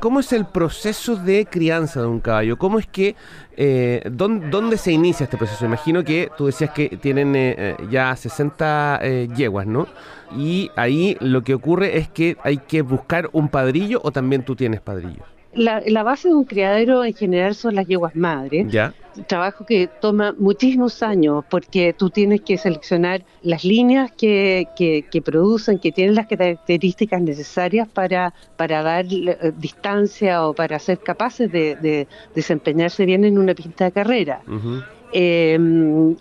¿Cómo 0.00 0.20
es 0.20 0.32
el 0.32 0.46
proceso 0.46 1.14
de 1.16 1.44
crianza 1.44 2.00
de 2.00 2.06
un 2.06 2.20
caballo? 2.20 2.56
¿Cómo 2.56 2.78
es 2.78 2.86
que, 2.86 3.16
eh, 3.54 4.02
dónde, 4.10 4.78
se 4.78 4.92
inicia 4.92 5.24
este 5.24 5.36
proceso? 5.36 5.66
Imagino 5.66 6.02
que 6.02 6.30
tú 6.38 6.46
decías 6.46 6.70
que 6.70 6.88
tienen 6.88 7.36
eh, 7.36 7.54
eh, 7.58 7.76
ya 7.90 8.16
60 8.16 9.00
yeguas, 9.36 9.66
¿no? 9.66 9.88
Y 10.34 10.70
ahí 10.76 11.18
lo 11.20 11.42
que 11.42 11.52
ocurre 11.52 11.98
es 11.98 12.08
que 12.08 12.38
hay 12.42 12.58
que 12.58 12.80
buscar 12.80 13.28
un 13.32 13.50
padrillo 13.50 14.00
o 14.02 14.10
también 14.10 14.42
tú 14.42 14.56
tienes 14.56 14.80
padrillos. 14.80 15.39
La, 15.52 16.02
base 16.04 16.28
de 16.28 16.34
un 16.34 16.44
criadero 16.44 17.04
en 17.04 17.12
general 17.12 17.54
son 17.54 17.74
las 17.74 17.86
yeguas 17.86 18.14
madres. 18.14 18.70
Ya. 18.70 18.94
Trabajo 19.26 19.66
que 19.66 19.88
toma 20.00 20.32
muchísimos 20.38 21.02
años 21.02 21.44
porque 21.50 21.92
tú 21.92 22.08
tienes 22.10 22.42
que 22.42 22.56
seleccionar 22.56 23.24
las 23.42 23.64
líneas 23.64 24.12
que, 24.12 24.68
que, 24.76 25.22
producen, 25.22 25.80
que 25.80 25.90
tienen 25.90 26.14
las 26.14 26.28
características 26.28 27.20
necesarias 27.20 27.88
para, 27.88 28.32
para 28.56 28.82
dar 28.82 29.06
eh, 29.10 29.52
distancia 29.58 30.46
o 30.46 30.54
para 30.54 30.78
ser 30.78 31.00
capaces 31.00 31.50
de, 31.50 32.06
desempeñarse 32.34 33.04
bien 33.04 33.24
en 33.24 33.36
una 33.36 33.54
pista 33.54 33.86
de 33.86 33.92
carrera. 33.92 34.42
Eh, 35.12 35.58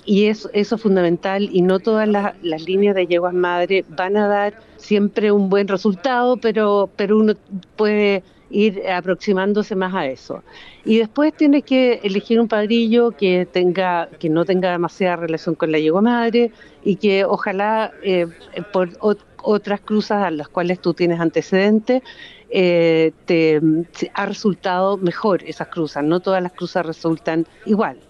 y 0.05 0.25
eso, 0.25 0.49
eso 0.53 0.75
es 0.75 0.81
fundamental 0.81 1.47
y 1.51 1.61
no 1.61 1.77
todas 1.77 2.07
las, 2.07 2.33
las 2.41 2.63
líneas 2.63 2.95
de 2.95 3.05
yeguas 3.05 3.35
madre 3.35 3.85
van 3.89 4.17
a 4.17 4.27
dar 4.27 4.55
siempre 4.77 5.31
un 5.31 5.49
buen 5.49 5.67
resultado, 5.67 6.37
pero, 6.37 6.89
pero 6.95 7.19
uno 7.19 7.33
puede 7.75 8.23
ir 8.49 8.87
aproximándose 8.89 9.75
más 9.75 9.93
a 9.93 10.07
eso. 10.07 10.43
Y 10.83 10.97
después 10.97 11.33
tienes 11.35 11.63
que 11.63 11.99
elegir 12.03 12.39
un 12.39 12.47
padrillo 12.47 13.11
que 13.11 13.45
tenga, 13.45 14.09
que 14.19 14.29
no 14.29 14.45
tenga 14.45 14.71
demasiada 14.71 15.17
relación 15.17 15.55
con 15.55 15.71
la 15.71 15.79
yegua 15.79 16.01
madre 16.01 16.51
y 16.83 16.97
que 16.97 17.25
ojalá 17.25 17.93
eh, 18.01 18.27
por 18.71 18.91
ot- 18.99 19.25
otras 19.37 19.81
cruzas 19.81 20.23
a 20.23 20.31
las 20.31 20.49
cuales 20.49 20.79
tú 20.81 20.93
tienes 20.93 21.19
antecedentes 21.19 22.01
eh, 22.49 23.13
te 23.25 23.61
ha 24.13 24.25
resultado 24.25 24.97
mejor 24.97 25.43
esas 25.43 25.67
cruzas. 25.67 26.03
No 26.03 26.19
todas 26.19 26.41
las 26.41 26.53
cruzas 26.53 26.85
resultan 26.85 27.45
igual. 27.65 28.08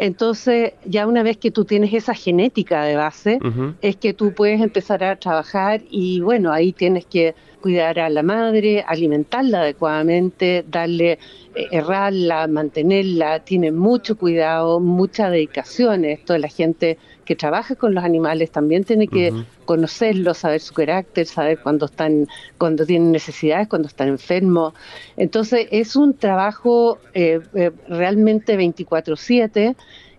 Entonces, 0.00 0.72
ya 0.86 1.06
una 1.06 1.22
vez 1.22 1.36
que 1.36 1.50
tú 1.50 1.66
tienes 1.66 1.92
esa 1.92 2.14
genética 2.14 2.84
de 2.84 2.96
base, 2.96 3.38
es 3.82 3.96
que 3.96 4.14
tú 4.14 4.32
puedes 4.32 4.62
empezar 4.62 5.04
a 5.04 5.16
trabajar 5.16 5.82
y 5.90 6.20
bueno, 6.20 6.52
ahí 6.52 6.72
tienes 6.72 7.04
que 7.04 7.34
cuidar 7.60 7.98
a 7.98 8.08
la 8.08 8.22
madre, 8.22 8.82
alimentarla 8.88 9.60
adecuadamente, 9.60 10.64
darle, 10.66 11.18
eh, 11.54 11.66
errarla, 11.70 12.46
mantenerla, 12.46 13.40
tiene 13.40 13.72
mucho 13.72 14.16
cuidado, 14.16 14.80
mucha 14.80 15.28
dedicación. 15.28 16.06
Esto 16.06 16.32
de 16.32 16.38
la 16.38 16.48
gente 16.48 16.96
que 17.30 17.36
trabaja 17.36 17.76
con 17.76 17.94
los 17.94 18.02
animales 18.02 18.50
también 18.50 18.82
tiene 18.82 19.06
que 19.06 19.30
conocerlos, 19.64 20.38
saber 20.38 20.58
su 20.60 20.74
carácter, 20.74 21.26
saber 21.26 21.60
cuándo 21.62 21.86
están, 21.86 22.26
cuando 22.58 22.84
tienen 22.84 23.12
necesidades, 23.12 23.68
cuando 23.68 23.86
están 23.86 24.08
enfermos. 24.08 24.74
Entonces 25.16 25.68
es 25.70 25.94
un 25.94 26.16
trabajo 26.18 26.98
eh, 27.14 27.38
eh, 27.54 27.70
realmente 27.88 28.56
24/7 28.56 29.76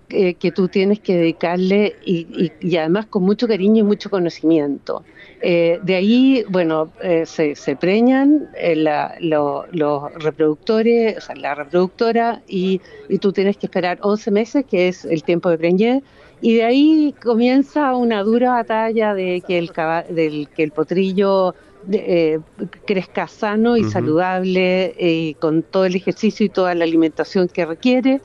eh, 0.10 0.36
que 0.36 0.52
tú 0.54 0.70
tienes 0.70 1.02
que 1.02 1.16
dedicarle 1.18 1.96
y, 2.06 2.28
y- 2.46 2.52
y 2.70 2.78
además 2.78 3.08
con 3.08 3.24
mucho 3.24 3.46
cariño 3.46 3.80
y 3.82 3.84
mucho 3.84 4.10
conocimiento. 4.10 5.04
De 5.42 5.96
ahí, 5.96 6.46
bueno, 6.50 6.92
eh, 7.02 7.26
se, 7.26 7.56
se 7.56 7.76
preñan 7.76 8.48
la- 8.76 9.16
lo- 9.20 9.66
los 9.72 10.14
reproductores, 10.14 11.18
o 11.18 11.22
sea, 11.22 11.36
la 11.36 11.56
reproductora, 11.56 12.42
y, 12.48 12.80
y 13.10 13.18
tú 13.18 13.34
tienes 13.34 13.58
que 13.58 13.66
esperar 13.66 13.98
11 14.02 14.30
meses, 14.32 14.66
que 14.70 14.88
es 14.88 15.04
el 15.04 15.24
tiempo 15.24 15.50
de 15.50 15.58
preñez, 15.58 16.04
y 16.42 16.56
de 16.56 16.64
ahí 16.64 17.16
comienza 17.24 17.96
una 17.96 18.24
dura 18.24 18.52
batalla 18.52 19.14
de 19.14 19.42
que 19.46 19.58
el, 19.58 19.72
del, 20.10 20.50
que 20.50 20.64
el 20.64 20.72
potrillo 20.72 21.54
eh, 21.92 22.40
crezca 22.86 23.28
sano 23.28 23.78
y 23.78 23.84
saludable, 23.86 24.94
eh, 24.98 25.36
con 25.40 25.64
todo 25.64 25.86
el 25.86 25.96
ejercicio 25.96 26.46
y 26.46 26.50
toda 26.50 26.76
la 26.76 26.84
alimentación 26.84 27.48
que 27.48 27.66
requiere. 27.66 28.22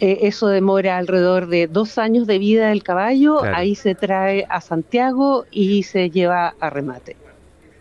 Eh, 0.00 0.20
eso 0.22 0.48
demora 0.48 0.96
alrededor 0.96 1.46
de 1.48 1.66
dos 1.66 1.98
años 1.98 2.26
de 2.26 2.38
vida 2.38 2.68
del 2.68 2.82
caballo, 2.82 3.40
Claro. 3.40 3.56
ahí 3.56 3.74
se 3.74 3.94
trae 3.94 4.46
a 4.48 4.60
Santiago 4.60 5.44
y 5.50 5.82
se 5.82 6.10
lleva 6.10 6.54
a 6.58 6.70
remate. 6.70 7.16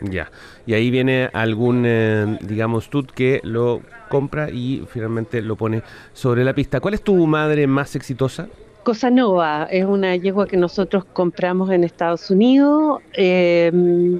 Ya. 0.01 0.31
Y 0.65 0.73
ahí 0.73 0.91
viene 0.91 1.29
algún, 1.33 1.83
eh, 1.85 2.37
digamos, 2.41 2.89
tut 2.89 3.11
que 3.11 3.39
lo 3.43 3.81
compra 4.09 4.49
y 4.49 4.83
finalmente 4.89 5.41
lo 5.41 5.55
pone 5.55 5.81
sobre 6.13 6.43
la 6.43 6.53
pista. 6.53 6.79
¿Cuál 6.79 6.93
es 6.93 7.01
tu 7.01 7.25
madre 7.27 7.67
más 7.67 7.95
exitosa? 7.95 8.47
Cosa 8.83 9.09
Nova 9.09 9.67
es 9.69 9.85
una 9.85 10.15
yegua 10.15 10.47
que 10.47 10.57
nosotros 10.57 11.03
compramos 11.05 11.69
en 11.71 11.83
Estados 11.83 12.29
Unidos. 12.31 13.01
Eh, 13.13 13.71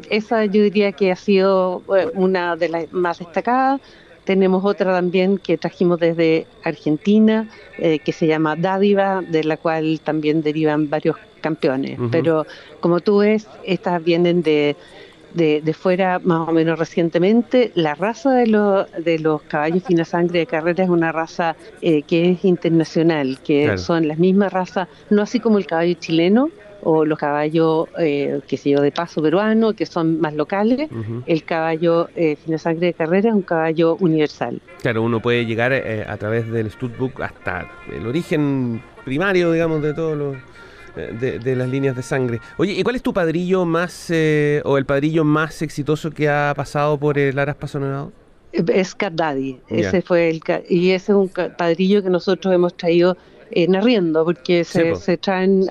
esa 0.10 0.46
yo 0.46 0.62
diría 0.64 0.92
que 0.92 1.12
ha 1.12 1.16
sido 1.16 1.82
eh, 1.96 2.08
una 2.14 2.56
de 2.56 2.70
las 2.70 2.92
más 2.94 3.20
destacadas. 3.20 3.82
Tenemos 4.26 4.64
otra 4.64 4.94
también 4.94 5.38
que 5.38 5.58
trajimos 5.58 6.00
desde 6.00 6.46
Argentina, 6.64 7.50
eh, 7.80 8.00
que 8.00 8.12
se 8.12 8.28
llama 8.28 8.56
Dádiva, 8.56 9.22
de 9.22 9.44
la 9.44 9.58
cual 9.58 10.00
también 10.04 10.44
derivan 10.44 10.90
varios 10.90 11.16
campeones. 11.42 11.98
Pero 12.12 12.46
como 12.80 13.00
tú 13.00 13.20
ves, 13.20 13.48
estas 13.64 14.04
vienen 14.04 14.44
de, 14.44 14.76
de, 15.34 15.62
de 15.62 15.74
fuera 15.74 16.20
más 16.20 16.48
o 16.48 16.52
menos 16.52 16.78
recientemente. 16.80 17.72
La 17.76 17.96
raza 17.96 18.32
de, 18.34 18.48
los 18.48 18.88
de 19.04 19.20
los 19.20 19.42
caballos 19.44 19.84
fina 19.84 20.06
sangre 20.06 20.40
de 20.40 20.46
carrera 20.46 20.84
es 20.84 20.90
una 20.90 21.12
raza 21.12 21.56
eh, 21.82 22.02
que 22.04 22.32
es 22.32 22.46
internacional, 22.46 23.40
que 23.44 23.64
Claro. 23.64 23.78
son 23.78 24.08
las 24.08 24.18
mismas 24.20 24.52
razas, 24.54 24.88
no 25.10 25.22
así 25.22 25.40
como 25.40 25.58
el 25.58 25.66
caballo 25.66 25.94
chileno 25.96 26.50
o 26.82 27.04
los 27.04 27.20
caballos, 27.20 27.90
eh, 28.00 28.40
qué 28.48 28.56
sé 28.56 28.70
yo, 28.70 28.80
de 28.82 28.92
paso 28.94 29.22
peruano, 29.22 29.74
que 29.74 29.86
son 29.86 30.22
más 30.22 30.34
locales. 30.34 30.90
El 31.26 31.44
caballo 31.44 32.08
eh, 32.16 32.38
fina 32.38 32.58
sangre 32.58 32.88
de 32.88 32.94
carrera 32.94 33.28
es 33.30 33.36
un 33.36 33.42
caballo 33.42 33.98
universal. 34.00 34.62
Claro, 34.82 35.04
uno 35.04 35.20
puede 35.22 35.46
llegar 35.46 35.74
eh, 35.74 36.06
a 36.08 36.16
través 36.16 36.50
del 36.50 36.72
Studbook 36.72 37.20
hasta 37.22 37.70
el 37.94 38.08
origen 38.08 38.82
primario, 39.04 39.52
digamos, 39.52 39.82
de 39.82 39.94
todos 39.94 40.18
los 40.18 40.38
de, 40.96 41.40
de 41.40 41.56
las 41.56 41.68
líneas 41.70 41.96
de 41.96 42.02
sangre. 42.04 42.40
Oye, 42.58 42.74
¿y 42.74 42.84
cuál 42.84 42.96
es 42.96 43.02
tu 43.04 43.14
padrillo 43.14 43.66
más 43.66 44.08
eh, 44.10 44.62
o 44.66 44.78
el 44.78 44.86
padrillo 44.86 45.24
más 45.24 45.62
exitoso 45.62 46.12
que 46.12 46.30
ha 46.30 46.54
pasado 46.56 46.98
por 46.98 47.18
el 47.18 47.38
Aras 47.40 47.56
Paso 47.56 47.80
Nevado? 47.80 48.12
Es 48.52 48.96
Cat 48.96 49.14
Daddy, 49.14 49.60
ese 49.70 50.02
fue 50.02 50.30
el 50.30 50.42
y 50.68 50.90
ese 50.92 51.12
es 51.12 51.16
un 51.16 51.30
padrillo 51.30 52.02
que 52.02 52.10
nosotros 52.10 52.54
hemos 52.54 52.76
traído 52.76 53.16
en 53.52 53.76
arriendo, 53.76 54.26
porque 54.26 54.64
Sí, 54.64 54.72
se, 54.80 54.86
po. 54.92 54.96
se 54.96 55.18
traen 55.18 55.68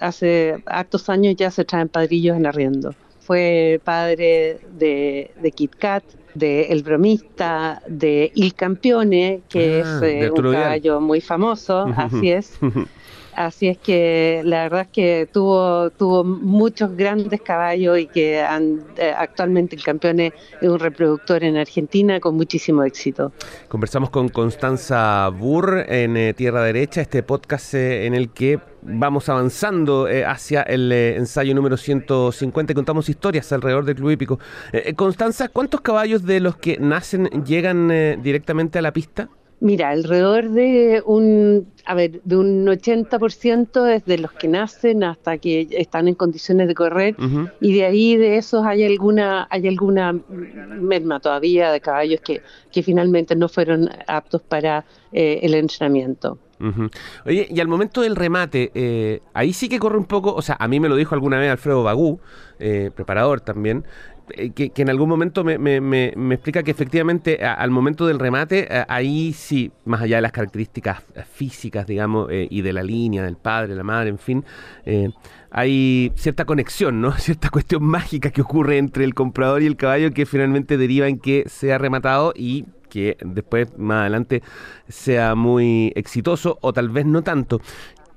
hace 0.00 0.62
hartos 0.66 1.08
años 1.08 1.34
ya 1.36 1.50
se 1.50 1.64
traen 1.64 1.88
padrillos 1.88 2.36
en 2.36 2.46
arriendo. 2.46 2.94
Fue 3.20 3.80
padre 3.82 4.58
de, 4.78 5.30
de 5.40 5.50
Kit 5.50 5.74
Kat, 5.76 6.04
de 6.34 6.64
El 6.66 6.82
Bromista, 6.82 7.82
de 7.88 8.30
Il 8.34 8.54
Campione, 8.54 9.40
que 9.48 9.82
Ah, 9.84 9.98
es 10.00 10.02
eh, 10.02 10.30
un 10.30 10.52
caballo 10.52 11.00
muy 11.00 11.20
famoso, 11.20 11.86
así 11.96 12.30
es. 12.30 12.52
Así 13.36 13.68
es 13.68 13.78
que 13.78 14.42
la 14.44 14.64
verdad 14.64 14.82
es 14.82 14.88
que 14.88 15.28
tuvo, 15.32 16.24
muchos 16.24 16.96
grandes 16.96 17.40
caballos 17.40 17.98
y 17.98 18.06
que 18.06 18.40
eh, 18.40 19.14
actualmente 19.16 19.76
el 19.76 19.82
campeón 19.82 20.20
es 20.20 20.32
un 20.62 20.78
reproductor 20.78 21.42
en 21.42 21.56
Argentina 21.56 22.20
con 22.20 22.36
muchísimo 22.36 22.84
éxito. 22.84 23.32
Conversamos 23.68 24.10
con 24.10 24.28
Constanza 24.28 25.28
Burr 25.28 25.84
en 25.88 26.16
eh, 26.16 26.34
Tierra 26.34 26.62
Derecha, 26.62 27.00
este 27.00 27.22
podcast 27.22 27.74
eh, 27.74 28.06
en 28.06 28.14
el 28.14 28.30
que 28.30 28.60
vamos 28.82 29.28
avanzando 29.30 30.06
hacia 30.26 30.60
el 30.62 30.92
ensayo 30.92 31.54
número 31.54 31.78
150 31.78 32.72
y 32.72 32.74
contamos 32.74 33.08
historias 33.08 33.50
alrededor 33.50 33.86
del 33.86 33.94
Club 33.94 34.10
Hípico. 34.10 34.38
Constanza, 34.94 35.48
¿cuántos 35.48 35.80
caballos 35.80 36.22
de 36.24 36.40
los 36.40 36.58
que 36.58 36.76
nacen 36.78 37.30
llegan 37.46 37.88
directamente 38.22 38.78
a 38.78 38.82
la 38.82 38.92
pista? 38.92 39.30
Mira, 39.60 39.90
alrededor 39.90 40.50
de 40.50 41.02
un, 41.06 41.72
a 41.86 41.94
ver, 41.94 42.20
de 42.22 42.36
un 42.36 42.66
80% 42.66 43.86
es 43.86 44.04
de 44.04 44.18
los 44.18 44.32
que 44.32 44.48
nacen 44.48 45.04
hasta 45.04 45.38
que 45.38 45.68
están 45.70 46.08
en 46.08 46.14
condiciones 46.14 46.68
de 46.68 46.74
correr 46.74 47.16
y 47.60 47.72
de 47.74 47.84
ahí 47.86 48.16
de 48.16 48.36
esos 48.36 48.66
hay 48.66 48.84
alguna 48.84 49.46
hay 49.50 49.66
alguna 49.68 50.12
merma 50.12 51.20
todavía 51.20 51.72
de 51.72 51.80
caballos 51.80 52.20
que, 52.20 52.42
que 52.70 52.82
finalmente 52.82 53.36
no 53.36 53.48
fueron 53.48 53.88
aptos 54.06 54.42
para 54.42 54.84
eh, 55.12 55.40
el 55.42 55.54
entrenamiento. 55.54 56.38
Oye, 57.26 57.46
y 57.50 57.60
al 57.60 57.68
momento 57.68 58.00
del 58.00 58.16
remate, 58.16 58.70
eh, 58.74 59.20
ahí 59.34 59.52
sí 59.52 59.68
que 59.68 59.78
corre 59.78 59.98
un 59.98 60.04
poco, 60.06 60.34
o 60.34 60.42
sea, 60.42 60.56
a 60.58 60.68
mí 60.68 60.80
me 60.80 60.88
lo 60.88 60.96
dijo 60.96 61.14
alguna 61.14 61.38
vez 61.38 61.50
Alfredo 61.50 61.82
Bagú, 61.82 62.20
eh, 62.58 62.90
preparador 62.94 63.40
también, 63.40 63.84
eh, 64.30 64.50
que, 64.50 64.70
que 64.70 64.82
en 64.82 64.88
algún 64.88 65.08
momento 65.08 65.44
me, 65.44 65.58
me- 65.58 65.80
me- 65.80 66.14
explica 66.34 66.62
que 66.62 66.70
efectivamente 66.70 67.44
al 67.44 67.70
momento 67.70 68.06
del 68.06 68.18
remate, 68.18 68.68
ahí 68.88 69.32
sí, 69.34 69.70
más 69.84 70.00
allá 70.00 70.16
de 70.16 70.22
las 70.22 70.32
características 70.32 71.02
físicas, 71.30 71.86
digamos, 71.86 72.30
y 72.32 72.62
de 72.62 72.72
la 72.72 72.82
línea, 72.82 73.22
del 73.22 73.36
padre, 73.36 73.74
la 73.74 73.84
madre, 73.84 74.08
en 74.10 74.18
fin, 74.18 74.44
hay 75.50 76.12
cierta 76.16 76.44
conexión, 76.44 77.00
¿no? 77.00 77.12
Cierta 77.18 77.50
cuestión 77.50 77.84
mágica 77.84 78.30
que 78.30 78.42
ocurre 78.42 78.78
entre 78.78 79.04
el 79.04 79.14
comprador 79.14 79.62
y 79.62 79.66
el 79.66 79.76
caballo 79.76 80.10
que 80.12 80.26
finalmente 80.26 80.76
deriva 80.76 81.06
en 81.08 81.18
que 81.18 81.44
sea 81.46 81.78
rematado 81.78 82.32
y 82.36 82.64
que 82.94 83.16
después, 83.24 83.76
más 83.76 84.02
adelante, 84.02 84.40
sea 84.88 85.34
muy 85.34 85.92
exitoso 85.96 86.58
o 86.60 86.72
tal 86.72 86.88
vez 86.90 87.04
no 87.06 87.22
tanto. 87.22 87.60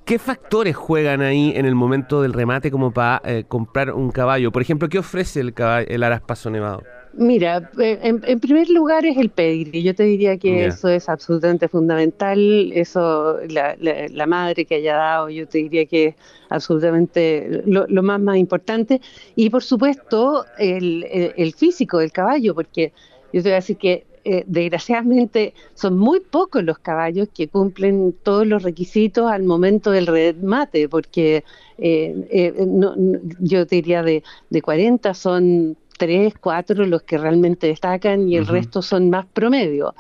¿Qué 0.06 0.20
factores 0.20 0.76
juegan 0.76 1.22
ahí 1.22 1.52
en 1.56 1.66
el 1.66 1.76
momento 1.76 2.22
del 2.22 2.32
remate 2.32 2.72
como 2.72 2.92
para 2.92 3.22
eh, 3.26 3.44
comprar 3.46 3.92
un 3.92 4.12
caballo? 4.12 4.52
Por 4.52 4.62
ejemplo, 4.62 4.88
¿qué 4.88 5.00
ofrece 5.00 5.42
el, 5.42 5.54
caballo, 5.54 5.88
el 5.90 6.02
Aras 6.04 6.22
Paso 6.22 6.50
Nevado? 6.50 6.82
Mira, 7.14 7.72
eh, 7.80 8.00
en, 8.04 8.22
en 8.26 8.40
primer 8.40 8.70
lugar 8.70 9.06
es 9.06 9.18
el 9.18 9.30
pedigree. 9.32 9.82
Yo 9.84 9.94
te 9.96 10.04
diría 10.04 10.38
que 10.38 10.66
eso 10.68 10.88
es 10.88 11.10
absolutamente 11.10 11.68
fundamental. 11.68 12.72
Eso, 12.74 13.38
la, 13.50 13.76
la- 13.80 14.08
la 14.10 14.26
madre 14.28 14.64
que 14.66 14.76
haya 14.76 14.96
dado, 14.96 15.30
yo 15.30 15.46
te 15.48 15.58
diría 15.58 15.86
que 15.88 16.06
es 16.06 16.16
absolutamente 16.50 17.64
lo, 17.66 17.86
lo 17.88 18.04
más, 18.04 18.22
más 18.22 18.38
importante. 18.38 19.02
Y 19.36 19.50
por 19.50 19.64
supuesto, 19.64 20.46
el, 20.58 21.06
el- 21.12 21.34
el 21.36 21.54
físico 21.54 21.98
del 21.98 22.12
caballo, 22.12 22.54
porque 22.56 22.94
yo 23.34 23.42
te 23.44 23.50
voy 23.50 23.54
a 23.54 23.56
decir 23.56 23.78
que 23.78 24.06
eh, 24.30 24.44
desgraciadamente 24.48 25.54
son 25.74 25.98
muy 25.98 26.20
pocos 26.20 26.64
los 26.64 26.80
caballos 26.80 27.30
que 27.34 27.48
cumplen 27.50 28.14
todos 28.24 28.46
los 28.46 28.64
requisitos 28.64 29.32
al 29.32 29.44
momento 29.44 29.92
del 29.92 30.08
remate, 30.08 30.90
porque 30.90 31.44
eh, 31.78 32.28
eh, 32.30 32.54
no- 32.68 32.96
no- 32.96 33.20
yo 33.40 33.66
diría 33.66 34.04
de, 34.04 34.24
de 34.50 34.62
40 34.62 35.14
son 35.14 35.78
tres, 35.98 36.34
cuatro 36.40 36.86
los 36.86 37.04
que 37.04 37.18
realmente 37.18 37.68
destacan 37.68 38.28
y 38.30 38.38
el 38.38 38.46
resto 38.48 38.82
son 38.82 39.10
más 39.10 39.26
promedio. 39.34 39.96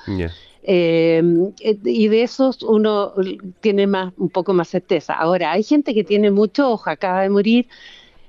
Eh, 0.69 1.21
y 1.85 2.07
de 2.09 2.23
esos 2.23 2.61
uno 2.63 3.13
tiene 3.61 3.87
más 3.87 4.13
un 4.17 4.29
poco 4.29 4.53
más 4.53 4.67
certeza. 4.67 5.13
Ahora, 5.13 5.51
hay 5.53 5.63
gente 5.63 5.93
que 5.93 6.03
tiene 6.03 6.31
mucho 6.31 6.69
ojo, 6.71 6.89
acaba 6.89 7.21
de 7.21 7.29
morir 7.29 7.67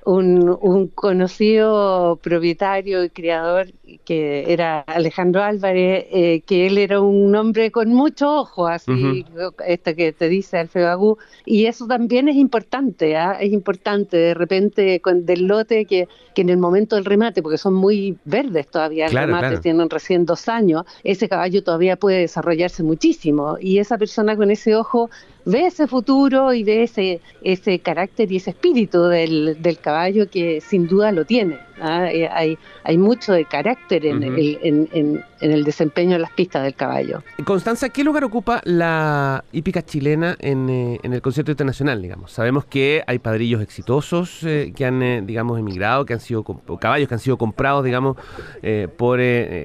un, 0.08 0.56
un 0.62 0.88
conocido 0.88 2.16
propietario 2.22 3.04
y 3.04 3.10
criador 3.10 3.66
que 4.06 4.50
era 4.50 4.80
Alejandro 4.80 5.42
Álvarez, 5.42 6.06
eh, 6.10 6.40
que 6.46 6.66
él 6.66 6.78
era 6.78 7.00
un 7.02 7.34
hombre 7.36 7.70
con 7.70 7.90
mucho 7.90 8.38
ojo, 8.38 8.66
así, 8.66 9.26
esto 9.66 9.94
que 9.94 10.14
te 10.14 10.30
dice 10.30 10.56
Alfredo 10.56 10.88
Agú, 10.88 11.18
y 11.44 11.66
eso 11.66 11.86
también 11.86 12.28
es 12.28 12.36
importante, 12.36 13.18
¿ah? 13.18 13.36
es 13.38 13.52
importante 13.52 14.16
de 14.16 14.32
repente 14.34 15.00
con, 15.00 15.26
del 15.26 15.46
lote 15.46 15.84
que, 15.84 16.08
que 16.34 16.40
en 16.40 16.48
el 16.48 16.56
momento 16.56 16.96
del 16.96 17.04
remate, 17.04 17.42
porque 17.42 17.58
son 17.58 17.74
muy 17.74 18.16
verdes 18.24 18.66
todavía, 18.68 19.06
el 19.06 19.10
Claro, 19.10 19.26
remate 19.26 19.48
claro. 19.48 19.60
tienen 19.60 19.90
recién 19.90 20.24
dos 20.24 20.48
años, 20.48 20.84
ese 21.04 21.28
caballo 21.28 21.62
todavía 21.62 21.96
puede 21.96 22.20
desarrollarse 22.20 22.82
muchísimo, 22.82 23.58
y 23.60 23.78
esa 23.78 23.98
persona 23.98 24.36
con 24.36 24.50
ese 24.50 24.74
ojo 24.74 25.10
ve 25.45 25.66
ese 25.66 25.87
futuro 25.87 26.52
y 26.52 26.64
ve 26.64 26.83
ese, 26.83 27.21
ese 27.42 27.78
carácter 27.78 28.30
y 28.30 28.37
ese 28.37 28.50
espíritu 28.50 29.02
del, 29.04 29.61
del 29.61 29.78
caballo 29.78 30.28
que 30.30 30.61
sin 30.61 30.87
duda 30.88 31.12
lo 31.12 31.25
tiene. 31.25 31.67
¿Ah? 31.80 32.11
Eh, 32.11 32.28
Hay, 32.30 32.58
hay 32.85 32.99
mucho 32.99 33.32
de 33.32 33.44
carácter 33.44 34.04
en, 34.06 34.23
el, 34.23 34.58
en, 34.62 34.88
en- 34.92 35.25
en 35.40 35.52
el 35.52 35.62
desempeño 35.62 36.16
en 36.16 36.23
las 36.23 36.32
pistas 36.32 36.64
del 36.64 36.75
caballo. 36.75 37.23
Constanza, 37.44 37.88
¿qué 37.90 38.02
lugar 38.02 38.25
ocupa 38.25 38.61
la 38.64 39.44
hípica 39.52 39.82
chilena 39.82 40.37
en, 40.40 40.68
eh, 40.68 40.99
en 41.04 41.12
el 41.12 41.23
concierto 41.23 41.52
internacional, 41.52 42.02
digamos? 42.02 42.32
Sabemos 42.32 42.64
que 42.64 43.04
hay 43.06 43.20
padrillos 43.20 43.62
exitosos 43.62 44.42
eh, 44.42 44.73
que 44.75 44.85
han, 44.85 45.00
eh, 45.02 45.23
digamos, 45.25 45.58
emigrado, 45.61 46.04
que 46.04 46.14
han 46.14 46.20
sido 46.20 46.42
caballos 46.80 47.06
que 47.08 47.14
han 47.14 47.20
sido 47.20 47.37
comprados, 47.38 47.85
digamos, 47.85 48.16
eh, 48.62 48.88
por, 48.97 49.20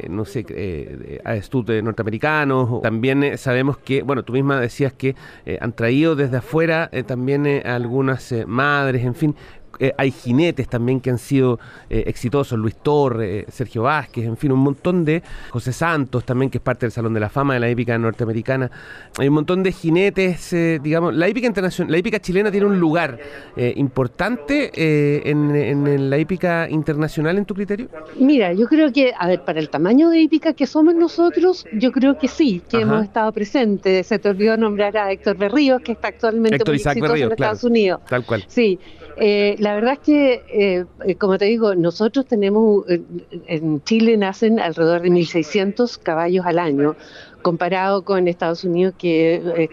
no 0.10 0.26
sé, 0.26 0.46
eh, 0.50 1.82
norteamericanos. 1.84 2.82
También 2.82 3.24
eh, 3.24 3.38
sabemos 3.38 3.78
que, 3.78 4.04
bueno, 4.04 4.24
tú 4.24 4.34
misma 4.34 4.60
decías 4.60 4.94
que 4.94 5.16
han 5.60 5.74
traído 5.74 6.16
desde 6.16 6.38
afuera 6.38 6.90
también 7.08 7.48
algunas 7.66 8.32
eh, 8.32 8.46
madres, 8.46 9.04
en 9.04 9.16
fin. 9.16 9.36
Eh, 9.80 9.94
hay 9.98 10.12
jinetes 10.12 10.68
también 10.68 11.00
que 11.00 11.10
han 11.10 11.18
sido 11.18 11.60
eh, 11.90 12.04
exitosos, 12.08 12.58
Luis 12.58 12.76
Torre, 12.76 13.40
eh, 13.40 13.46
Sergio 13.50 13.84
Vázquez, 13.84 14.26
en 14.26 14.38
fin, 14.38 14.52
un 14.52 14.60
montón 14.60 15.04
de 15.04 15.24
José 15.50 15.74
Santos 15.74 16.24
también, 16.26 16.50
que 16.50 16.60
es 16.60 16.64
parte 16.64 16.86
del 16.86 16.92
Salón 16.92 17.14
de 17.14 17.20
la 17.20 17.30
Fama 17.30 17.56
de 17.56 17.60
la 17.60 17.70
hípica 17.70 17.98
norteamericana. 17.98 18.70
Hay 19.18 19.28
un 19.28 19.34
montón 19.34 19.64
de 19.64 19.72
jinetes, 19.72 20.54
eh, 20.54 20.80
digamos, 20.82 21.14
la 21.14 21.28
hípica 21.28 21.48
internacional, 21.48 21.92
la 21.92 21.98
hípica 21.98 22.20
chilena 22.20 22.52
tiene 22.52 22.68
un 22.68 22.80
lugar 22.80 23.20
eh, 23.56 23.74
importante 23.76 24.72
eh, 24.76 25.22
en, 25.26 25.56
en 25.56 26.10
la 26.10 26.18
hípica 26.18 26.70
internacional, 26.70 27.38
en 27.38 27.46
tu 27.46 27.54
criterio. 27.54 27.88
Mira, 28.20 28.54
yo 28.54 28.68
creo 28.68 28.92
que, 28.92 29.14
a 29.18 29.28
ver, 29.28 29.44
para 29.44 29.60
el 29.60 29.70
tamaño 29.70 30.10
de 30.10 30.20
hípica 30.20 30.54
que 30.54 30.68
somos 30.68 30.96
nosotros, 30.96 31.66
yo 31.74 31.92
creo 31.92 32.18
que 32.18 32.28
sí, 32.28 32.62
que 32.70 32.78
Ajá. 32.78 32.86
hemos 32.86 33.04
estado 33.06 33.32
presentes. 33.32 34.08
Se 34.08 34.20
te 34.20 34.30
olvidó 34.30 34.58
nombrar 34.58 34.96
a 34.98 35.12
Héctor 35.12 35.38
Berríos, 35.38 35.82
que 35.82 35.94
está 35.94 36.10
actualmente 36.10 36.58
Héctor 36.58 36.74
muy 36.74 36.78
Isaac 36.78 36.92
exitoso 36.94 37.14
Berríos, 37.14 37.32
en 37.32 37.36
claro. 37.36 37.54
Estados 37.54 37.72
Unidos. 37.72 38.02
Tal 38.08 38.26
cual. 38.26 38.44
Sí, 38.48 38.80
eh, 39.16 39.56
la 39.60 39.76
verdad 39.76 39.94
es 39.94 40.00
que, 40.00 40.34
eh, 40.50 40.86
eh, 41.06 41.16
como 41.16 41.38
te 41.38 41.46
digo, 41.46 41.76
nosotros 41.76 42.26
tenemos, 42.26 42.90
eh, 42.90 43.02
en 43.48 43.84
Chile 43.84 44.18
nacen 44.18 44.60
alrededor 44.60 45.02
de 45.02 45.10
1.600 45.10 45.98
caballos 45.98 46.46
al 46.46 46.60
año, 46.60 46.96
comparado 47.42 48.04
con 48.04 48.28
Estados 48.28 48.64
Unidos 48.64 48.96
que 48.98 49.36
eh, 49.36 49.70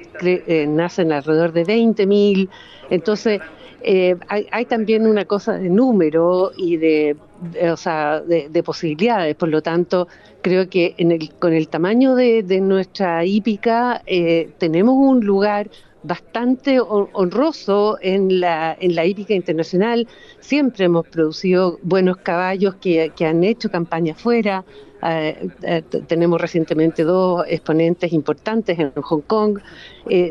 eh, 0.47 0.67
nacen 0.67 1.13
alrededor 1.13 1.53
de 1.53 1.65
20.000. 1.65 2.49
Entonces, 2.91 3.41
hay, 4.29 4.47
hay 4.53 4.65
también 4.67 5.07
una 5.07 5.25
cosa 5.25 5.55
de 5.55 5.71
número 5.71 6.53
y 6.57 6.77
de, 6.77 7.17
o 7.73 7.77
sea, 7.77 8.21
de, 8.21 8.49
de 8.51 8.63
posibilidades. 8.63 9.35
Por 9.37 9.49
lo 9.49 9.63
tanto, 9.63 10.07
creo 10.43 10.69
que 10.69 10.95
en 10.99 11.13
el, 11.13 11.33
con 11.39 11.55
el 11.55 11.69
tamaño 11.69 12.15
de, 12.15 12.43
de 12.43 12.61
nuestra 12.61 13.25
hípica 13.25 14.03
tenemos 14.59 14.95
un 14.97 15.25
lugar 15.25 15.71
bastante 16.03 16.81
hon- 16.81 17.09
honroso 17.13 17.99
en 18.01 18.41
la, 18.41 18.77
en 18.81 18.95
la 18.95 19.05
hípica 19.07 19.35
internacional. 19.35 20.07
Siempre 20.41 20.87
hemos 20.87 21.07
producido 21.07 21.79
buenos 21.83 22.17
caballos 22.19 22.77
que, 22.77 23.13
que 23.15 23.27
han 23.27 23.45
hecho 23.45 23.71
campaña 23.71 24.13
afuera. 24.13 24.65
Eh, 25.03 25.49
eh, 25.63 25.83
tenemos 26.07 26.39
recientemente 26.39 27.05
dos 27.05 27.45
exponentes 27.49 28.13
importantes 28.13 28.79
en 28.79 28.93
Hong 28.93 29.23
Kong. 29.23 29.59
Eh, 30.09 30.31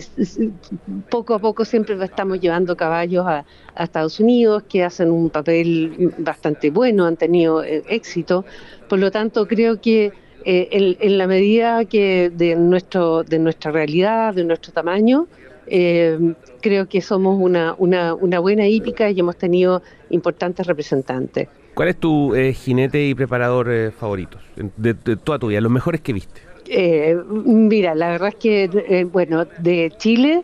poco 1.10 1.34
a 1.34 1.40
poco 1.40 1.66
siempre 1.66 1.96
estamos 2.04 2.40
llevando 2.40 2.76
caballos 2.76 3.26
a, 3.26 3.46
a 3.76 3.84
Estados 3.84 4.20
Unidos 4.20 4.64
que 4.70 4.84
hacen 4.84 5.10
un 5.12 5.30
papel 5.30 6.14
bastante 6.20 6.70
bueno, 6.70 7.06
han 7.06 7.18
tenido 7.18 7.64
eh, 7.64 7.84
éxito. 7.88 8.46
Por 8.88 9.00
lo 9.00 9.10
tanto, 9.12 9.48
creo 9.48 9.82
que 9.82 10.14
eh, 10.46 10.68
en, 10.72 10.98
en 11.00 11.18
la 11.18 11.28
medida 11.28 11.86
que 11.86 12.30
de, 12.34 12.56
nuestro, 12.56 13.24
de 13.24 13.40
nuestra 13.40 13.72
realidad, 13.72 14.34
de 14.36 14.44
nuestro 14.46 14.72
tamaño, 14.72 15.28
eh, 15.70 16.18
creo 16.62 16.88
que 16.88 17.02
somos 17.02 17.38
una, 17.40 17.76
una, 17.78 18.14
una 18.14 18.40
buena 18.40 18.68
hípica 18.68 19.10
y 19.10 19.20
hemos 19.20 19.38
tenido 19.38 19.82
importantes 20.10 20.66
representantes. 20.68 21.48
¿Cuál 21.74 21.90
es 21.90 21.98
tu 22.00 22.36
eh, 22.36 22.54
jinete 22.54 23.08
y 23.08 23.16
preparador 23.16 23.72
eh, 23.72 23.92
favoritos 23.92 24.42
en- 24.58 24.72
de, 24.76 24.94
de 24.94 25.16
toda 25.16 25.40
tu 25.40 25.48
vida, 25.48 25.62
los 25.62 25.72
mejores 25.72 26.02
que 26.02 26.14
viste? 26.14 26.42
Eh, 26.68 27.16
mira, 27.46 27.96
la 27.96 28.10
verdad 28.10 28.30
es 28.30 28.36
que, 28.36 28.64
eh, 28.90 29.04
bueno, 29.06 29.46
de 29.60 29.92
Chile, 29.98 30.44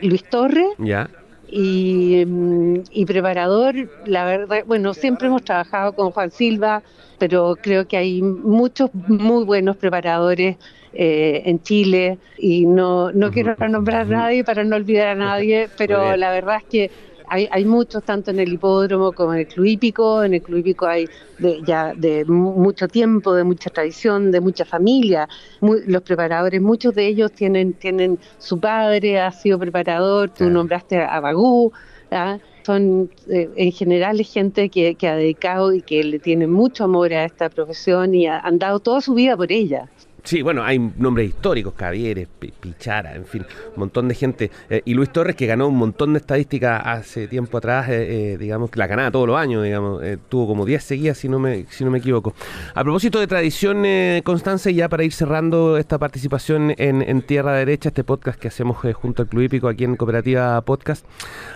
Luis 0.00 0.24
Torres 0.24 0.68
¿Ya? 0.78 1.10
y, 1.48 2.24
mm, 2.26 2.82
y 2.90 3.04
preparador, 3.04 3.74
la 4.06 4.24
verdad, 4.24 4.62
bueno, 4.66 4.94
siempre 4.94 5.26
hemos 5.28 5.42
trabajado 5.44 5.92
con 5.94 6.10
Juan 6.12 6.30
Silva, 6.30 6.82
pero 7.18 7.56
creo 7.60 7.86
que 7.88 7.96
hay 7.96 8.22
muchos 8.22 8.90
muy 8.94 9.44
buenos 9.44 9.76
preparadores 9.76 10.56
eh, 10.98 11.42
en 11.46 11.60
Chile 11.62 12.18
y 12.36 12.66
no, 12.66 13.12
no 13.12 13.30
quiero 13.30 13.56
nombrar 13.68 14.02
a 14.02 14.04
nadie 14.06 14.44
para 14.44 14.64
no 14.64 14.76
olvidar 14.76 15.08
a 15.08 15.14
nadie, 15.14 15.68
Muy 15.70 15.76
pero 15.76 16.16
la 16.16 16.30
verdad 16.32 16.56
es 16.58 16.64
que 16.68 16.90
hay, 17.28 17.48
hay 17.50 17.64
muchos, 17.64 18.04
tanto 18.04 18.30
en 18.30 18.38
el 18.38 18.52
hipódromo 18.52 19.12
como 19.14 19.34
en 19.34 19.40
el 19.40 19.46
club 19.48 19.64
hípico. 19.66 20.22
En 20.22 20.34
el 20.34 20.42
club 20.42 20.58
hípico 20.58 20.86
hay 20.86 21.10
de, 21.38 21.62
ya 21.64 21.92
de 21.94 22.24
mu- 22.24 22.54
mucho 22.58 22.88
tiempo, 22.88 23.34
de 23.34 23.42
mucha 23.44 23.70
tradición, 23.70 24.30
de 24.30 24.40
mucha 24.40 24.64
familia. 24.64 25.28
Mu- 25.60 25.76
los 25.86 26.02
preparadores, 26.02 26.60
muchos 26.62 26.94
de 26.94 27.06
ellos 27.08 27.32
tienen, 27.34 27.74
tienen 27.74 28.18
su 28.38 28.60
padre, 28.60 29.20
ha 29.20 29.32
sido 29.32 29.58
preparador, 29.58 30.30
tú 30.30 30.50
nombraste 30.50 30.98
a 31.02 31.20
Bagú. 31.20 31.72
¿ah? 32.10 32.38
Son 32.64 33.10
eh, 33.28 33.50
en 33.56 33.72
general 33.72 34.20
es 34.20 34.32
gente 34.32 34.70
que, 34.70 34.96
que 34.96 35.08
ha 35.08 35.16
dedicado 35.16 35.72
y 35.72 35.82
que 35.82 36.02
le 36.04 36.20
tiene 36.20 36.46
mucho 36.46 36.84
amor 36.84 37.12
a 37.12 37.24
esta 37.24 37.50
profesión 37.50 38.14
y 38.14 38.26
ha- 38.26 38.38
han 38.40 38.58
dado 38.58 38.80
toda 38.80 39.00
su 39.00 39.14
vida 39.14 39.36
por 39.36 39.50
ella. 39.52 39.90
Sí, 40.26 40.42
bueno, 40.42 40.64
hay 40.64 40.80
nombres 40.98 41.28
históricos, 41.28 41.74
Cavieres, 41.74 42.26
Pi- 42.26 42.52
Pichara, 42.58 43.14
en 43.14 43.24
fin, 43.26 43.46
un 43.74 43.78
montón 43.80 44.08
de 44.08 44.14
gente. 44.16 44.50
Eh, 44.68 44.82
y 44.84 44.92
Luis 44.94 45.10
Torres, 45.12 45.36
que 45.36 45.46
ganó 45.46 45.68
un 45.68 45.76
montón 45.76 46.14
de 46.14 46.18
estadísticas 46.18 46.82
hace 46.84 47.28
tiempo 47.28 47.58
atrás, 47.58 47.88
eh, 47.88 48.32
eh, 48.32 48.36
digamos, 48.36 48.70
que 48.70 48.80
la 48.80 48.88
ganaba 48.88 49.12
todos 49.12 49.28
los 49.28 49.38
años, 49.38 49.62
digamos, 49.62 50.02
tuvo 50.28 50.48
como 50.48 50.66
10 50.66 50.82
seguidas, 50.82 51.18
si 51.18 51.28
no 51.28 51.38
me, 51.38 51.66
si 51.70 51.84
no 51.84 51.92
me 51.92 51.98
equivoco. 51.98 52.34
A 52.74 52.82
propósito 52.82 53.20
de 53.20 53.28
tradición, 53.28 53.84
eh, 53.86 54.20
Constanza, 54.24 54.68
ya 54.72 54.88
para 54.88 55.04
ir 55.04 55.12
cerrando 55.12 55.76
esta 55.78 55.96
participación 55.96 56.74
en, 56.76 57.22
Tierra 57.22 57.52
Derecha, 57.54 57.90
este 57.90 58.02
podcast 58.02 58.36
que 58.40 58.48
hacemos 58.48 58.78
junto 58.94 59.22
al 59.22 59.28
Club 59.28 59.42
Hípico 59.44 59.68
aquí 59.68 59.84
en 59.84 59.94
Cooperativa 59.94 60.60
Podcast, 60.62 61.06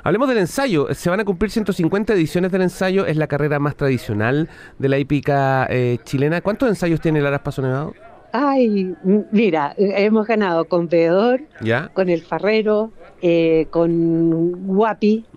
hablemos 0.04 0.28
del 0.28 0.38
ensayo. 0.38 0.86
Se 0.94 1.10
van 1.10 1.18
a 1.18 1.24
cumplir 1.24 1.50
150 1.50 2.12
ediciones 2.12 2.52
del 2.52 2.62
ensayo, 2.62 3.04
es 3.04 3.16
la 3.16 3.26
carrera 3.26 3.58
más 3.58 3.74
tradicional 3.74 4.48
de 4.78 4.88
la 4.88 4.96
hípica 4.96 5.68
chilena. 6.04 6.40
¿Cuántos 6.40 6.68
ensayos 6.68 7.00
tiene 7.00 7.20
Lara 7.20 7.42
Paso 7.42 7.62
Nevado? 7.62 7.94
Ay, 8.32 8.96
mira, 9.30 9.74
hemos 9.76 10.26
ganado 10.26 10.68
con 10.68 10.88
Veedor, 10.88 11.42
¿Ya? 11.60 11.90
con 11.92 12.08
El 12.08 12.22
Farrero, 12.22 12.94
eh, 13.20 13.66
con 13.70 14.66
Guapi. 14.66 15.28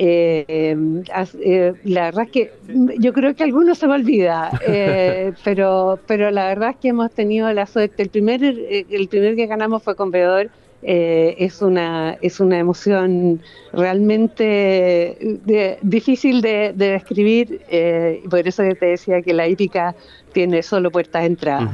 Eh, 0.00 0.44
eh, 0.48 0.76
as- 1.12 1.34
eh, 1.42 1.74
la 1.82 2.02
verdad 2.04 2.24
es 2.26 2.30
que 2.30 2.54
yo 3.00 3.12
creo 3.12 3.34
que 3.34 3.42
algunos 3.44 3.78
se 3.78 3.88
me 3.88 3.94
olvida, 3.94 4.54
eh, 4.60 5.32
pero, 5.44 6.02
pero 6.06 6.30
la 6.30 6.46
verdad 6.48 6.70
es 6.70 6.76
que 6.76 6.88
hemos 6.88 7.12
tenido 7.12 7.52
la 7.52 7.66
suerte. 7.66 8.02
El 8.02 8.10
primer, 8.10 8.42
el 8.44 9.08
primer 9.08 9.34
que 9.34 9.46
ganamos 9.46 9.82
fue 9.82 9.96
con 9.96 10.10
Veedor. 10.10 10.50
Eh, 10.82 11.34
es 11.38 11.60
una 11.62 12.16
es 12.22 12.38
una 12.40 12.58
emoción 12.58 13.40
realmente 13.72 15.38
de- 15.44 15.78
difícil 15.82 16.40
de, 16.40 16.72
de 16.74 16.90
describir 16.92 17.60
eh, 17.68 18.22
por 18.30 18.46
eso 18.46 18.62
te 18.78 18.86
decía 18.86 19.22
que 19.22 19.32
la 19.34 19.48
hípica 19.48 19.94
tiene 20.32 20.62
solo 20.62 20.90
puertas 20.90 21.22
de 21.22 21.26
entrada. 21.26 21.70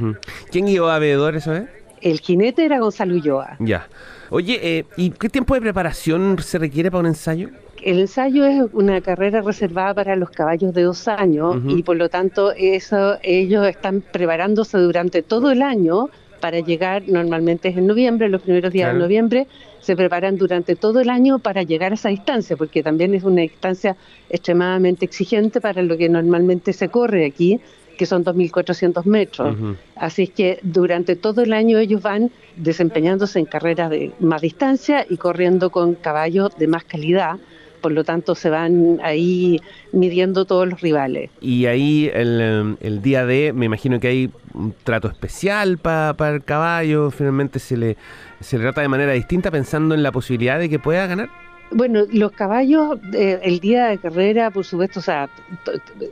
¿Quién 0.51 0.65
guió 0.65 0.89
a 0.89 0.99
Veedor 0.99 1.35
eso 1.35 1.53
es? 1.53 1.63
El 2.01 2.19
jinete 2.19 2.65
era 2.65 2.79
Gonzalo 2.79 3.15
Ulloa. 3.15 3.57
Ya. 3.59 3.87
Oye, 4.29 4.59
eh, 4.61 4.85
¿y 4.97 5.11
qué 5.11 5.29
tiempo 5.29 5.53
de 5.55 5.61
preparación 5.61 6.37
se 6.39 6.57
requiere 6.57 6.89
para 6.89 7.01
un 7.01 7.07
ensayo? 7.07 7.49
El 7.83 7.99
ensayo 7.99 8.45
es 8.45 8.63
una 8.73 9.01
carrera 9.01 9.41
reservada 9.41 9.93
para 9.93 10.15
los 10.15 10.29
caballos 10.31 10.73
de 10.73 10.81
dos 10.83 11.07
años 11.07 11.57
y 11.67 11.83
por 11.83 11.95
lo 11.97 12.09
tanto 12.09 12.51
eso 12.53 13.17
ellos 13.21 13.67
están 13.67 14.01
preparándose 14.01 14.77
durante 14.79 15.21
todo 15.21 15.51
el 15.51 15.61
año 15.61 16.09
para 16.45 16.59
llegar, 16.59 17.01
normalmente 17.07 17.69
es 17.69 17.77
en 17.77 17.87
noviembre, 17.87 18.29
los 18.29 18.39
primeros 18.39 18.71
días 18.71 18.85
Claro. 18.85 18.99
de 18.99 19.03
noviembre, 19.05 19.47
se 19.81 19.95
preparan 19.95 20.37
durante 20.37 20.75
todo 20.75 20.99
el 20.99 21.09
año 21.09 21.39
para 21.39 21.63
llegar 21.63 21.91
a 21.91 21.95
esa 21.95 22.09
distancia, 22.09 22.55
porque 22.55 22.83
también 22.83 23.15
es 23.15 23.23
una 23.23 23.41
distancia 23.41 23.97
extremadamente 24.29 25.05
exigente 25.05 25.59
para 25.59 25.81
lo 25.81 25.97
que 25.97 26.07
normalmente 26.07 26.71
se 26.71 26.89
corre 26.89 27.25
aquí, 27.25 27.59
que 27.97 28.05
son 28.05 28.23
2.400 28.23 29.07
metros. 29.07 29.55
Ujú. 29.55 29.75
Así 29.95 30.23
es 30.23 30.29
que 30.29 30.59
durante 30.61 31.15
todo 31.15 31.41
el 31.41 31.51
año 31.51 31.79
ellos 31.79 32.03
van 32.03 32.29
desempeñándose 32.57 33.39
en 33.39 33.45
carreras 33.45 33.89
de 33.89 34.11
más 34.19 34.41
distancia 34.41 35.03
y 35.09 35.17
corriendo 35.17 35.71
con 35.71 35.95
caballos 35.95 36.55
de 36.59 36.67
más 36.67 36.83
calidad. 36.83 37.37
Por 37.85 37.91
lo 37.91 38.03
tanto, 38.03 38.33
se 38.33 38.49
van 38.49 38.99
ahí 39.03 39.61
midiendo 39.91 40.45
todos 40.45 40.67
los 40.67 40.81
rivales. 40.81 41.29
Y 41.39 41.67
ahí 41.67 42.09
el, 42.15 42.77
el 42.79 43.01
día 43.03 43.27
de, 43.27 43.53
me 43.53 43.67
imagino 43.67 43.99
que 43.99 44.07
hay 44.07 44.31
un 44.55 44.73
trato 44.83 45.07
especial 45.07 45.77
para 45.77 46.31
el 46.31 46.43
caballo, 46.43 47.11
finalmente 47.11 47.59
se 47.59 47.77
le, 47.77 47.95
se 48.39 48.57
le 48.57 48.63
trata 48.63 48.81
de 48.81 48.87
manera 48.87 49.11
distinta 49.11 49.51
pensando 49.51 49.93
en 49.93 50.01
la 50.01 50.11
posibilidad 50.11 50.57
de 50.57 50.67
que 50.67 50.79
pueda 50.79 51.05
ganar. 51.05 51.29
Bueno, 51.71 52.03
los 52.11 52.31
caballos, 52.31 52.99
eh, 53.13 53.39
el 53.43 53.59
día 53.59 53.87
de 53.87 53.97
carrera, 53.97 54.51
por 54.51 54.65
supuesto, 54.65 54.99
o 54.99 55.03
sea, 55.03 55.29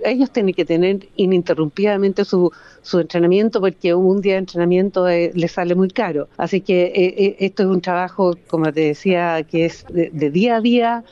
ellos 0.04 0.32
tienen 0.32 0.54
que 0.54 0.66
tener 0.66 1.08
ininterrumpidamente 1.16 2.26
su, 2.26 2.52
su 2.82 3.00
entrenamiento 3.00 3.62
porque 3.62 3.94
un 3.94 4.20
día 4.20 4.34
de 4.34 4.40
entrenamiento 4.40 5.08
eh, 5.08 5.32
les 5.36 5.52
sale 5.52 5.76
muy 5.76 5.90
caro. 5.90 6.28
Así 6.38 6.62
que 6.62 6.86
eh, 6.86 7.16
eh, 7.18 7.36
esto 7.40 7.64
es 7.64 7.70
un 7.70 7.82
trabajo, 7.82 8.36
como 8.48 8.74
te 8.74 8.82
decía, 8.82 9.44
que 9.44 9.66
es 9.66 9.86
de, 9.90 10.10
de 10.12 10.32
día 10.32 10.58
a 10.58 10.62
día, 10.62 11.04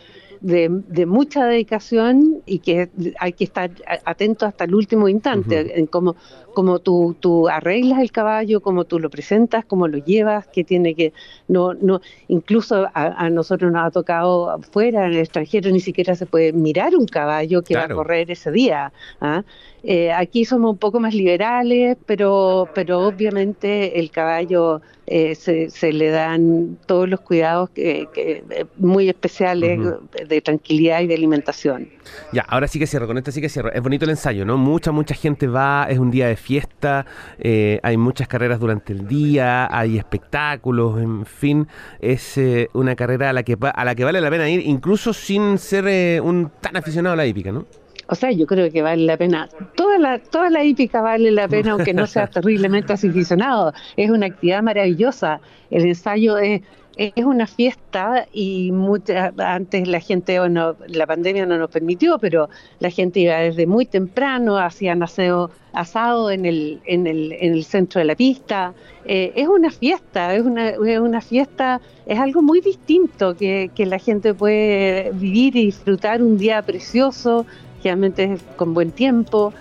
de, 0.41 0.69
de 0.87 1.05
mucha 1.05 1.45
dedicación 1.45 2.41
y 2.45 2.59
que 2.59 2.89
hay 3.19 3.33
que 3.33 3.43
estar 3.43 3.71
atento 4.05 4.45
hasta 4.45 4.63
el 4.65 4.75
último 4.75 5.07
instante, 5.07 5.79
en 5.79 5.85
cómo, 5.85 6.15
cómo 6.53 6.79
tú, 6.79 7.15
tú 7.19 7.47
arreglas 7.49 7.99
el 7.99 8.11
caballo, 8.11 8.61
cómo 8.61 8.85
tú 8.85 8.99
lo 8.99 9.09
presentas, 9.09 9.65
cómo 9.65 9.87
lo 9.87 9.97
llevas, 9.97 10.47
que 10.47 10.63
tiene 10.63 10.95
que, 10.95 11.13
no, 11.47 11.73
no, 11.73 12.01
incluso 12.27 12.87
a, 12.93 13.25
a 13.25 13.29
nosotros 13.29 13.71
nos 13.71 13.85
ha 13.85 13.91
tocado 13.91 14.51
afuera, 14.51 15.05
en 15.05 15.13
el 15.13 15.19
extranjero, 15.19 15.71
ni 15.71 15.79
siquiera 15.79 16.15
se 16.15 16.25
puede 16.25 16.53
mirar 16.53 16.95
un 16.95 17.05
caballo 17.05 17.61
que 17.61 17.75
va 17.75 17.83
a 17.85 17.89
correr 17.89 18.31
ese 18.31 18.51
día. 18.51 18.91
¿ah? 19.19 19.43
Eh, 19.83 20.11
aquí 20.11 20.45
somos 20.45 20.71
un 20.71 20.77
poco 20.77 20.99
más 20.99 21.13
liberales, 21.13 21.97
pero, 22.05 22.69
pero 22.75 22.99
obviamente 22.99 23.99
el 23.99 24.11
caballo 24.11 24.81
eh, 25.07 25.33
se, 25.33 25.71
se 25.71 25.91
le 25.91 26.09
dan 26.09 26.77
todos 26.85 27.09
los 27.09 27.19
cuidados 27.21 27.71
que, 27.71 28.07
que, 28.13 28.43
eh, 28.51 28.65
muy 28.77 29.09
especiales 29.09 29.79
de 30.27 30.41
tranquilidad 30.41 31.01
y 31.01 31.07
de 31.07 31.15
alimentación. 31.15 31.89
Ya, 32.31 32.43
ahora 32.47 32.67
sí 32.67 32.77
que 32.77 32.85
cierro, 32.85 33.07
con 33.07 33.17
esto 33.17 33.31
sí 33.31 33.41
que 33.41 33.49
cierro. 33.49 33.71
Es 33.71 33.81
bonito 33.81 34.05
el 34.05 34.11
ensayo, 34.11 34.45
¿no? 34.45 34.57
Mucha, 34.57 34.91
mucha 34.91 35.15
gente 35.15 35.47
va, 35.47 35.87
es 35.89 35.97
un 35.97 36.11
día 36.11 36.27
de 36.27 36.35
fiesta, 36.41 37.05
eh, 37.39 37.79
hay 37.83 37.95
muchas 37.95 38.27
carreras 38.27 38.59
durante 38.59 38.91
el 38.91 39.07
día, 39.07 39.67
hay 39.71 39.97
espectáculos, 39.97 40.99
en 40.99 41.25
fin, 41.25 41.67
es 41.99 42.37
eh, 42.37 42.69
una 42.73 42.95
carrera 42.95 43.29
a 43.29 43.33
la, 43.33 43.43
que, 43.43 43.57
a 43.61 43.85
la 43.85 43.95
que 43.95 44.03
vale 44.03 44.19
la 44.19 44.29
pena 44.29 44.49
ir, 44.49 44.61
incluso 44.65 45.13
sin 45.13 45.57
ser 45.57 45.87
eh, 45.87 46.19
un 46.21 46.51
tan 46.59 46.75
aficionado 46.75 47.13
a 47.13 47.17
la 47.17 47.25
hípica, 47.25 47.51
¿no? 47.51 47.65
O 48.07 48.15
sea, 48.15 48.29
yo 48.31 48.45
creo 48.45 48.69
que 48.69 48.81
vale 48.81 49.05
la 49.05 49.15
pena. 49.15 49.47
Toda 49.73 49.97
la, 49.97 50.19
toda 50.19 50.49
la 50.49 50.65
hípica 50.65 51.01
vale 51.01 51.31
la 51.31 51.47
pena, 51.47 51.71
aunque 51.71 51.93
no 51.93 52.05
seas 52.07 52.29
terriblemente 52.37 52.91
aficionado. 52.91 53.71
Es 53.95 54.09
una 54.09 54.25
actividad 54.25 54.61
maravillosa. 54.61 55.39
El 55.69 55.85
ensayo 55.85 56.37
es, 56.37 56.61
es 56.97 57.25
una 57.25 57.47
fiesta 57.47 58.27
y 58.33 58.71
mucha, 58.71 59.33
antes 59.37 59.87
la 59.87 59.99
gente, 59.99 60.39
bueno, 60.39 60.75
la 60.87 61.07
pandemia 61.07 61.45
no 61.45 61.57
nos 61.57 61.69
permitió, 61.69 62.19
pero 62.19 62.49
la 62.79 62.89
gente 62.89 63.21
iba 63.21 63.35
desde 63.37 63.65
muy 63.65 63.85
temprano, 63.85 64.57
hacían 64.57 65.01
aseo, 65.01 65.49
asado 65.73 66.31
en 66.31 66.45
el, 66.45 66.81
en, 66.85 67.07
el, 67.07 67.31
en 67.33 67.53
el 67.53 67.63
centro 67.63 67.99
de 67.99 68.05
la 68.05 68.15
pista. 68.15 68.73
Eh, 69.05 69.31
es 69.35 69.47
una 69.47 69.71
fiesta, 69.71 70.35
es 70.35 70.43
una, 70.43 70.69
es 70.69 70.99
una 70.99 71.21
fiesta, 71.21 71.81
es 72.05 72.19
algo 72.19 72.41
muy 72.41 72.61
distinto 72.61 73.35
que, 73.35 73.71
que 73.73 73.85
la 73.85 73.97
gente 73.97 74.33
puede 74.33 75.11
vivir 75.13 75.55
y 75.55 75.65
disfrutar 75.65 76.21
un 76.21 76.37
día 76.37 76.61
precioso 76.61 77.45
generalmente 77.81 78.33
es 78.33 78.41
con 78.55 78.73
buen 78.73 78.91
tiempo, 78.91 79.53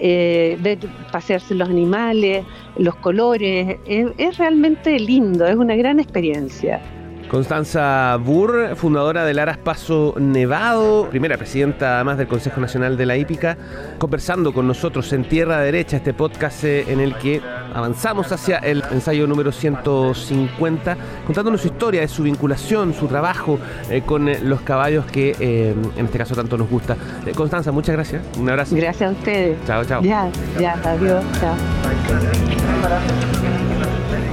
eh, 0.00 0.56
ver 0.60 0.78
pasearse 1.12 1.54
los 1.54 1.68
animales, 1.68 2.44
los 2.76 2.94
colores, 2.96 3.78
es, 3.86 4.06
es 4.18 4.38
realmente 4.38 4.98
lindo, 4.98 5.46
es 5.46 5.56
una 5.56 5.76
gran 5.76 6.00
experiencia. 6.00 6.80
Constanza 7.28 8.16
Burr, 8.16 8.76
fundadora 8.76 9.24
del 9.24 9.38
Aras 9.38 9.58
Paso 9.58 10.14
Nevado, 10.18 11.08
primera 11.10 11.36
presidenta 11.36 11.96
además 11.96 12.18
del 12.18 12.28
Consejo 12.28 12.60
Nacional 12.60 12.96
de 12.96 13.06
la 13.06 13.16
Hípica, 13.16 13.56
conversando 13.98 14.52
con 14.52 14.66
nosotros 14.66 15.12
en 15.12 15.24
Tierra 15.24 15.60
Derecha, 15.60 15.96
este 15.96 16.14
podcast 16.14 16.64
eh, 16.64 16.84
en 16.88 17.00
el 17.00 17.16
que 17.16 17.40
avanzamos 17.74 18.30
hacia 18.32 18.58
el 18.58 18.82
ensayo 18.90 19.26
número 19.26 19.52
150, 19.52 20.96
contándonos 21.26 21.60
su 21.62 21.68
historia, 21.68 22.00
de 22.00 22.08
su 22.08 22.22
vinculación, 22.22 22.94
su 22.94 23.06
trabajo 23.06 23.58
eh, 23.90 24.02
con 24.04 24.28
eh, 24.28 24.38
los 24.42 24.60
caballos 24.62 25.04
que 25.06 25.36
eh, 25.40 25.74
en 25.96 26.04
este 26.06 26.18
caso 26.18 26.34
tanto 26.34 26.56
nos 26.56 26.70
gusta. 26.70 26.96
Eh, 27.26 27.32
Constanza, 27.32 27.72
muchas 27.72 27.94
gracias. 27.94 28.22
Un 28.38 28.48
abrazo. 28.48 28.76
Gracias 28.76 29.10
a 29.10 29.12
ustedes. 29.12 29.58
Chao, 29.66 29.84
chao. 29.84 30.02
Ya, 30.02 30.30
ya, 30.58 30.74
adiós, 30.84 31.24
chao. 31.40 31.54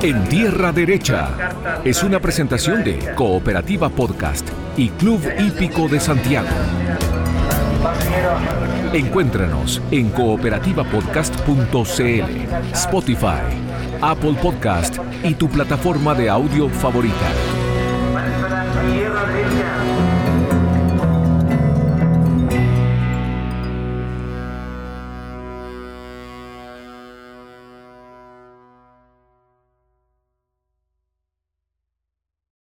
En 0.03 0.27
Tierra 0.27 0.71
Derecha 0.73 1.79
es 1.85 2.03
una 2.03 2.19
presentación 2.19 2.83
de 2.83 3.15
Cooperativa 3.15 3.87
Podcast 3.87 4.45
y 4.75 4.89
Club 4.89 5.21
Hípico 5.39 5.87
de 5.87 6.01
Santiago. 6.01 6.49
Encuéntranos 8.91 9.81
en 9.91 10.09
cooperativapodcast.cl, 10.09 12.73
Spotify, 12.73 13.43
Apple 14.01 14.35
Podcast 14.41 14.97
y 15.23 15.35
tu 15.35 15.47
plataforma 15.47 16.13
de 16.13 16.29
audio 16.29 16.67
favorita. 16.67 17.62